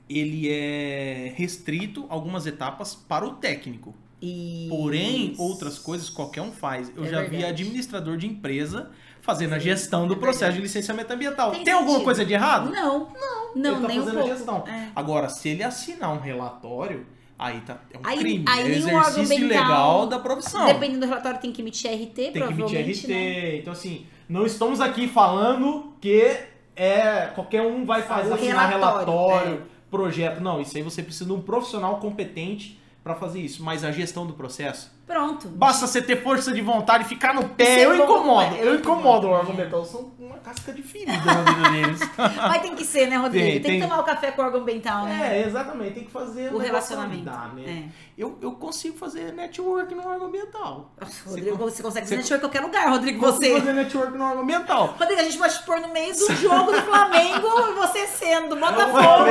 ele 0.07 0.47
é 0.49 1.33
restrito 1.35 2.05
a 2.09 2.13
algumas 2.13 2.45
etapas 2.45 2.93
para 2.93 3.25
o 3.25 3.31
técnico. 3.33 3.95
E... 4.21 4.67
Porém, 4.69 5.33
outras 5.37 5.77
coisas 5.79 6.09
qualquer 6.09 6.41
um 6.41 6.51
faz. 6.51 6.91
Eu 6.95 7.05
É 7.05 7.07
já 7.09 7.21
vi 7.21 7.29
verdade. 7.29 7.45
administrador 7.45 8.15
de 8.17 8.25
empresa 8.27 8.91
fazendo 9.21 9.53
a 9.53 9.59
Sim, 9.59 9.65
gestão 9.65 10.07
do 10.07 10.13
é 10.13 10.17
processo 10.17 10.39
verdade. 10.39 10.57
de 10.57 10.63
licenciamento 10.63 11.11
ambiental. 11.13 11.51
Tem 11.51 11.63
Tem, 11.63 11.73
alguma 11.73 12.01
coisa 12.01 12.23
de 12.23 12.33
errado? 12.33 12.71
Não, 12.71 13.09
não, 13.13 13.55
não, 13.55 13.71
ele 13.73 13.81
tá 13.81 13.87
nem 13.87 13.99
um 13.99 14.03
fazendo 14.03 14.19
a 14.19 14.21
pouco. 14.21 14.35
gestão. 14.37 14.63
É. 14.67 14.89
Agora, 14.95 15.29
se 15.29 15.49
ele 15.49 15.63
assinar 15.63 16.13
um 16.13 16.19
relatório, 16.19 17.05
aí 17.37 17.61
tá, 17.61 17.77
é 17.93 17.97
um 17.97 18.01
Aí- 18.03 18.17
crime. 18.19 18.45
aí 18.47 18.61
é 18.63 18.67
exercício 18.77 19.21
ambiental- 19.23 19.39
ilegal 19.45 20.07
da 20.07 20.19
profissão. 20.19 20.65
Dependendo 20.65 21.01
do 21.01 21.05
relatório, 21.07 21.39
tem 21.39 21.51
que 21.51 21.61
emitir 21.61 21.91
RT, 21.91 22.13
Tem 22.15 22.31
que 22.31 22.37
emitir 22.39 22.55
provavelmente, 22.55 23.05
RT. 23.05 23.07
né? 23.07 23.55
Então, 23.57 23.73
assim, 23.73 24.05
não 24.27 24.45
estamos 24.45 24.81
aqui 24.81 25.07
falando 25.07 25.93
que 26.01 26.37
é 26.75 27.27
qualquer 27.35 27.61
um 27.61 27.85
vai 27.85 28.01
fazer 28.03 28.33
assinar 28.33 28.69
relatório, 28.69 29.05
relatório, 29.13 29.63
projeto. 29.89 30.39
Não, 30.41 30.61
isso 30.61 30.75
aí 30.77 30.83
você 30.83 31.01
precisa 31.01 31.25
de 31.25 31.31
um 31.33 31.41
profissional 31.41 31.97
competente 31.99 32.79
para 33.03 33.15
fazer 33.15 33.39
isso. 33.41 33.63
Mas 33.63 33.83
a 33.83 33.91
gestão 33.91 34.25
do 34.27 34.33
processo, 34.33 34.91
Pronto. 35.07 35.47
basta 35.47 35.87
você 35.87 36.01
ter 36.01 36.21
força 36.21 36.51
de 36.51 36.61
vontade 36.61 37.05
e 37.05 37.07
ficar 37.07 37.33
no 37.33 37.47
pé. 37.49 37.85
Eu 37.85 37.95
bom, 37.97 38.03
incomodo, 38.03 38.55
eu 38.57 38.65
eu 38.65 38.75
incomodo 38.75 38.77
o 38.77 38.79
incomodo. 38.99 39.27
órgão 39.29 39.51
ambiental. 39.53 39.79
Eu 39.79 39.85
sou 39.85 40.13
uma 40.19 40.37
casca 40.39 40.73
de 40.73 40.83
ferida 40.83 41.13
na 41.23 41.33
vida 41.53 41.69
deles. 41.71 41.99
Mas 42.17 42.61
tem 42.61 42.75
que 42.75 42.83
ser, 42.83 43.07
né, 43.07 43.15
Rodrigo? 43.15 43.45
Tem, 43.45 43.53
Tem, 43.53 43.61
que 43.61 43.67
tem. 43.67 43.81
tomar 43.81 43.99
o 44.01 44.03
café 44.03 44.31
com 44.31 44.41
o 44.41 44.45
órgão 44.45 44.61
ambiental, 44.61 45.05
né? 45.05 45.39
É, 45.41 45.47
exatamente. 45.47 45.93
Tem 45.93 46.03
que 46.03 46.11
fazer 46.11 46.53
O 46.53 46.57
relacionamento. 46.57 47.23
né? 47.55 47.85
É. 47.93 48.07
Eu, 48.17 48.37
eu 48.41 48.51
consigo 48.53 48.97
fazer 48.97 49.31
network 49.31 49.93
no 49.95 50.05
órgão 50.07 50.27
ambiental. 50.27 50.91
Nossa, 50.99 51.29
Rodrigo, 51.29 51.55
você 51.55 51.81
consegue 51.83 52.07
você- 52.07 52.15
se 52.15 52.17
network 52.33 52.37
em 52.45 52.49
qualquer 52.49 52.61
lugar, 52.65 52.89
Rodrigo, 52.89 53.19
você. 53.21 53.53
fazer 53.59 53.73
network 53.73 54.17
no 54.17 54.23
órgão 54.25 54.41
ambiental. 54.43 54.95
Rodrigo, 54.99 55.21
a 55.21 55.23
gente 55.23 55.37
pode 55.37 55.53
te 55.59 55.63
pôr 55.65 55.79
no 55.79 55.87
meio 55.89 56.13
do 56.13 56.35
jogo 56.35 56.71
do 56.71 56.81
Flamengo 56.81 57.47
e 57.69 57.73
você 57.75 58.07
sendo 58.07 58.49
do 58.55 58.59
Vai 58.59 58.73
Botafogo. 58.73 59.25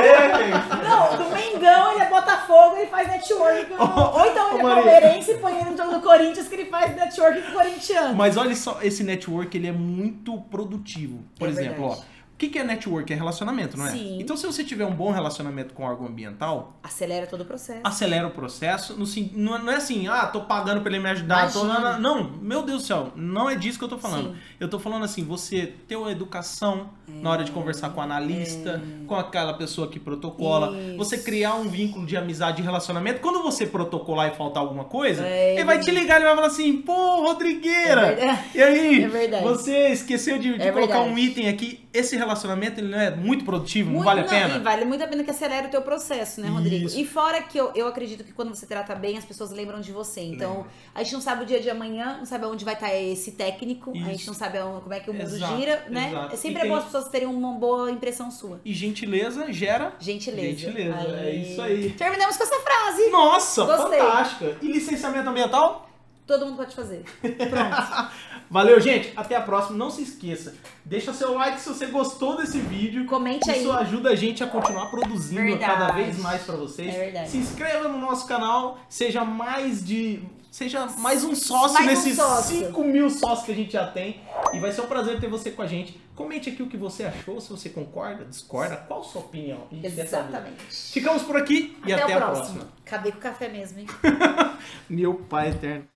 Não, 0.87 1.17
do 1.17 1.35
Mengão 1.35 1.91
ele 1.91 2.01
é 2.01 2.09
Botafogo, 2.09 2.77
ele 2.77 2.87
faz 2.87 3.07
network. 3.07 3.67
Ou 3.73 4.25
então 4.25 4.49
ele 4.51 4.59
é 4.59 4.61
palmeirense 4.63 5.31
e 5.31 5.37
põe 5.37 5.53
jogo 5.75 5.91
do 5.95 6.01
Corinthians 6.01 6.47
que 6.47 6.55
ele 6.55 6.65
faz 6.65 6.95
network 6.95 7.51
corintiano. 7.51 8.15
Mas 8.15 8.37
olha 8.37 8.55
só, 8.55 8.79
esse 8.81 9.03
network 9.03 9.57
ele 9.57 9.67
é 9.67 9.71
muito 9.71 10.39
produtivo. 10.41 11.23
Por 11.37 11.47
É 11.47 11.51
exemplo, 11.51 11.89
verdade. 11.89 12.01
ó, 12.01 12.16
o 12.37 12.39
que 12.39 12.49
que 12.49 12.59
é 12.59 12.63
network? 12.63 13.11
É 13.11 13.15
relacionamento, 13.15 13.75
não 13.75 13.87
é? 13.87 13.91
Sim. 13.91 14.19
Então, 14.21 14.37
se 14.37 14.45
você 14.45 14.63
tiver 14.63 14.85
um 14.85 14.93
bom 14.93 15.09
relacionamento 15.11 15.73
com 15.73 15.81
o 15.81 15.85
órgão 15.87 16.05
ambiental, 16.05 16.77
Acelera 16.83 17.25
todo 17.25 17.41
o 17.41 17.45
processo. 17.45 17.81
acelera 17.83 18.27
o 18.27 18.29
processo. 18.31 18.93
No, 18.93 19.05
não, 19.33 19.55
é- 19.55 19.59
não 19.63 19.71
é 19.73 19.75
assim, 19.77 20.07
ah, 20.07 20.27
tô 20.27 20.41
pagando 20.41 20.81
pra 20.81 20.91
ele 20.91 21.01
me 21.01 21.09
ajudar. 21.09 21.51
não, 21.99 22.29
meu 22.39 22.61
Deus 22.61 22.83
do 22.83 22.85
céu, 22.87 23.11
não 23.15 23.49
é 23.49 23.55
disso 23.55 23.79
que 23.79 23.83
eu 23.85 23.89
tô 23.89 23.97
falando. 23.97 24.33
Sim. 24.33 24.39
Eu 24.59 24.69
tô 24.69 24.77
falando 24.77 25.03
assim, 25.03 25.23
você 25.23 25.73
ter 25.87 25.95
uma 25.95 26.11
educação 26.11 26.91
na 27.07 27.31
hora 27.31 27.43
de 27.43 27.51
conversar 27.51 27.89
com 27.89 27.99
o 28.01 28.03
analista, 28.03 28.79
com 29.07 29.15
aquela 29.15 29.53
pessoa 29.55 29.87
que 29.87 29.99
protocola, 29.99 30.77
É. 30.77 30.89
Isso. 30.89 30.97
você 30.97 31.17
criar 31.17 31.55
um 31.55 31.67
vínculo 31.67 32.05
de 32.05 32.15
amizade 32.15 32.61
e 32.61 32.63
relacionamento. 32.63 33.19
Quando 33.19 33.41
você 33.41 33.65
protocolar 33.65 34.27
e 34.31 34.35
faltar 34.35 34.61
alguma 34.61 34.83
coisa, 34.83 35.25
É, 35.25 35.55
ele 35.55 35.63
vai 35.65 35.79
te 35.79 35.89
ligar 35.89 36.21
e 36.21 36.23
vai 36.23 36.35
falar 36.35 36.47
assim, 36.47 36.81
pô, 36.83 37.21
Rodrigueira! 37.23 38.07
É. 38.13 38.39
E 38.53 38.61
aí, 38.61 39.03
É 39.03 39.07
verdade. 39.07 39.43
você 39.43 39.87
esqueceu 39.89 40.37
de, 40.37 40.55
de 40.55 40.61
É 40.61 40.71
colocar 40.71 40.99
verdade. 40.99 41.15
um 41.15 41.17
item 41.17 41.47
aqui. 41.49 41.86
Esse 41.97 42.15
relacionamento 42.15 42.79
ele 42.79 42.89
não 42.89 42.99
é 42.99 43.09
muito 43.15 43.43
produtivo, 43.43 43.87
não 43.89 43.95
Muito- 43.97 44.05
vale 44.05 44.21
a 44.21 44.25
E 44.25 44.29
pena? 44.29 44.59
vale 44.59 44.85
muito 44.85 45.03
a 45.03 45.07
pena 45.07 45.23
que 45.23 45.31
acelera 45.31 45.67
o 45.67 45.69
teu 45.71 45.81
processo, 45.81 46.41
né, 46.41 46.47
Rodrigo? 46.49 46.85
Isso. 46.87 46.99
E 46.99 47.05
fora 47.05 47.41
que 47.41 47.57
eu, 47.57 47.71
eu 47.75 47.87
acredito 47.87 48.23
que 48.23 48.31
quando 48.31 48.53
você 48.53 48.65
trata 48.65 48.93
bem, 48.95 49.17
as 49.17 49.25
pessoas 49.25 49.51
lembram 49.51 49.81
de 49.81 49.91
você. 49.91 50.21
Então, 50.21 50.67
a 50.93 51.01
gente 51.03 51.13
não 51.13 51.21
sabe 51.21 51.43
o 51.43 51.45
dia 51.45 51.59
de 51.59 51.69
amanhã, 51.69 52.17
não 52.19 52.25
sabe 52.25 52.45
aonde 52.45 52.63
vai 52.63 52.75
estar 52.75 52.93
esse 52.93 53.31
técnico, 53.31 53.91
a 53.91 53.95
gente 53.95 54.17
Isso. 54.21 54.27
não 54.27 54.33
sabe 54.35 54.59
como 54.59 54.93
é 54.93 54.99
que 54.99 55.09
o 55.09 55.13
mundo 55.13 55.23
Exato, 55.35 55.57
gira, 55.57 55.85
né? 55.89 56.09
exato. 56.09 56.33
É 56.33 56.37
sempre 56.37 56.59
E 56.59 56.61
tem- 56.61 56.69
bom 56.71 56.77
as 56.77 56.83
pessoas 56.85 57.07
terem 57.09 57.27
uma 57.27 57.53
boa 57.53 57.89
impressão 57.91 58.29
sua. 58.29 58.61
E 58.63 58.73
gentileza 58.73 59.51
gera. 59.51 59.93
Gentileza. 59.99 60.57
Gentileza, 60.59 61.17
é 61.19 61.35
isso 61.35 61.61
aí. 61.61 61.89
Terminamos 61.91 62.37
com 62.37 62.43
essa 62.43 62.59
frase. 62.59 63.09
Nossa, 63.09 63.65
Gostei. 63.65 63.99
fantástica! 63.99 64.57
E 64.61 64.67
licenciamento 64.71 65.29
ambiental? 65.29 65.89
Todo 66.27 66.45
mundo 66.45 66.57
pode 66.57 66.75
fazer. 66.75 67.03
Pronto. 67.21 68.11
Valeu, 68.49 68.79
gente. 68.79 69.11
Até 69.15 69.35
a 69.35 69.41
próxima. 69.41 69.77
Não 69.77 69.89
se 69.89 70.01
esqueça. 70.01 70.55
Deixa 70.85 71.13
seu 71.13 71.33
like 71.33 71.59
se 71.59 71.69
você 71.69 71.87
gostou 71.87 72.37
desse 72.37 72.59
vídeo. 72.59 73.05
Comente 73.05 73.49
aí. 73.49 73.59
Isso 73.59 73.71
ajuda 73.71 74.09
a 74.09 74.15
gente 74.15 74.43
a 74.43 74.47
continuar 74.47 74.87
produzindo 74.87 75.41
Verdade. 75.41 75.65
cada 75.65 75.91
vez 75.93 76.17
mais 76.19 76.43
pra 76.43 76.55
vocês. 76.55 76.93
É 76.93 76.99
verdade. 76.99 77.29
Se 77.29 77.37
inscreva 77.37 77.87
no 77.87 77.97
nosso 77.97 78.27
canal. 78.27 78.79
Seja 78.89 79.23
mais 79.23 79.85
de. 79.85 80.21
Seja 80.49 80.87
mais 80.97 81.23
um 81.23 81.35
sócio 81.35 81.73
Mais 81.73 81.85
um 81.85 81.89
nesses 81.91 82.15
sócio. 82.15 82.67
5 82.67 82.83
mil 82.83 83.09
sócios 83.09 83.45
que 83.45 83.51
a 83.51 83.55
gente 83.55 83.73
já 83.73 83.85
tem. 83.85 84.21
E 84.53 84.59
vai 84.59 84.71
ser 84.71 84.81
um 84.81 84.87
prazer 84.87 85.19
ter 85.19 85.29
você 85.29 85.51
com 85.51 85.61
a 85.61 85.67
gente. 85.67 85.99
Comente 86.15 86.49
aqui 86.49 86.63
o 86.63 86.67
que 86.67 86.77
você 86.77 87.03
achou, 87.03 87.39
se 87.39 87.47
você 87.47 87.69
concorda, 87.69 88.25
discorda, 88.25 88.75
qual 88.75 89.01
a 89.01 89.03
sua 89.03 89.21
opinião. 89.21 89.67
Exatamente. 89.83 90.63
Ficamos 90.67 91.21
por 91.21 91.37
aqui 91.37 91.77
e 91.85 91.93
até, 91.93 92.11
a 92.11 92.17
próxima. 92.17 92.67
Acabei 92.83 93.11
com 93.11 93.19
o 93.19 93.21
café 93.21 93.49
mesmo, 93.49 93.81
hein? 93.81 93.87
Meu 94.89 95.13
pai 95.13 95.49
eterno. 95.49 95.85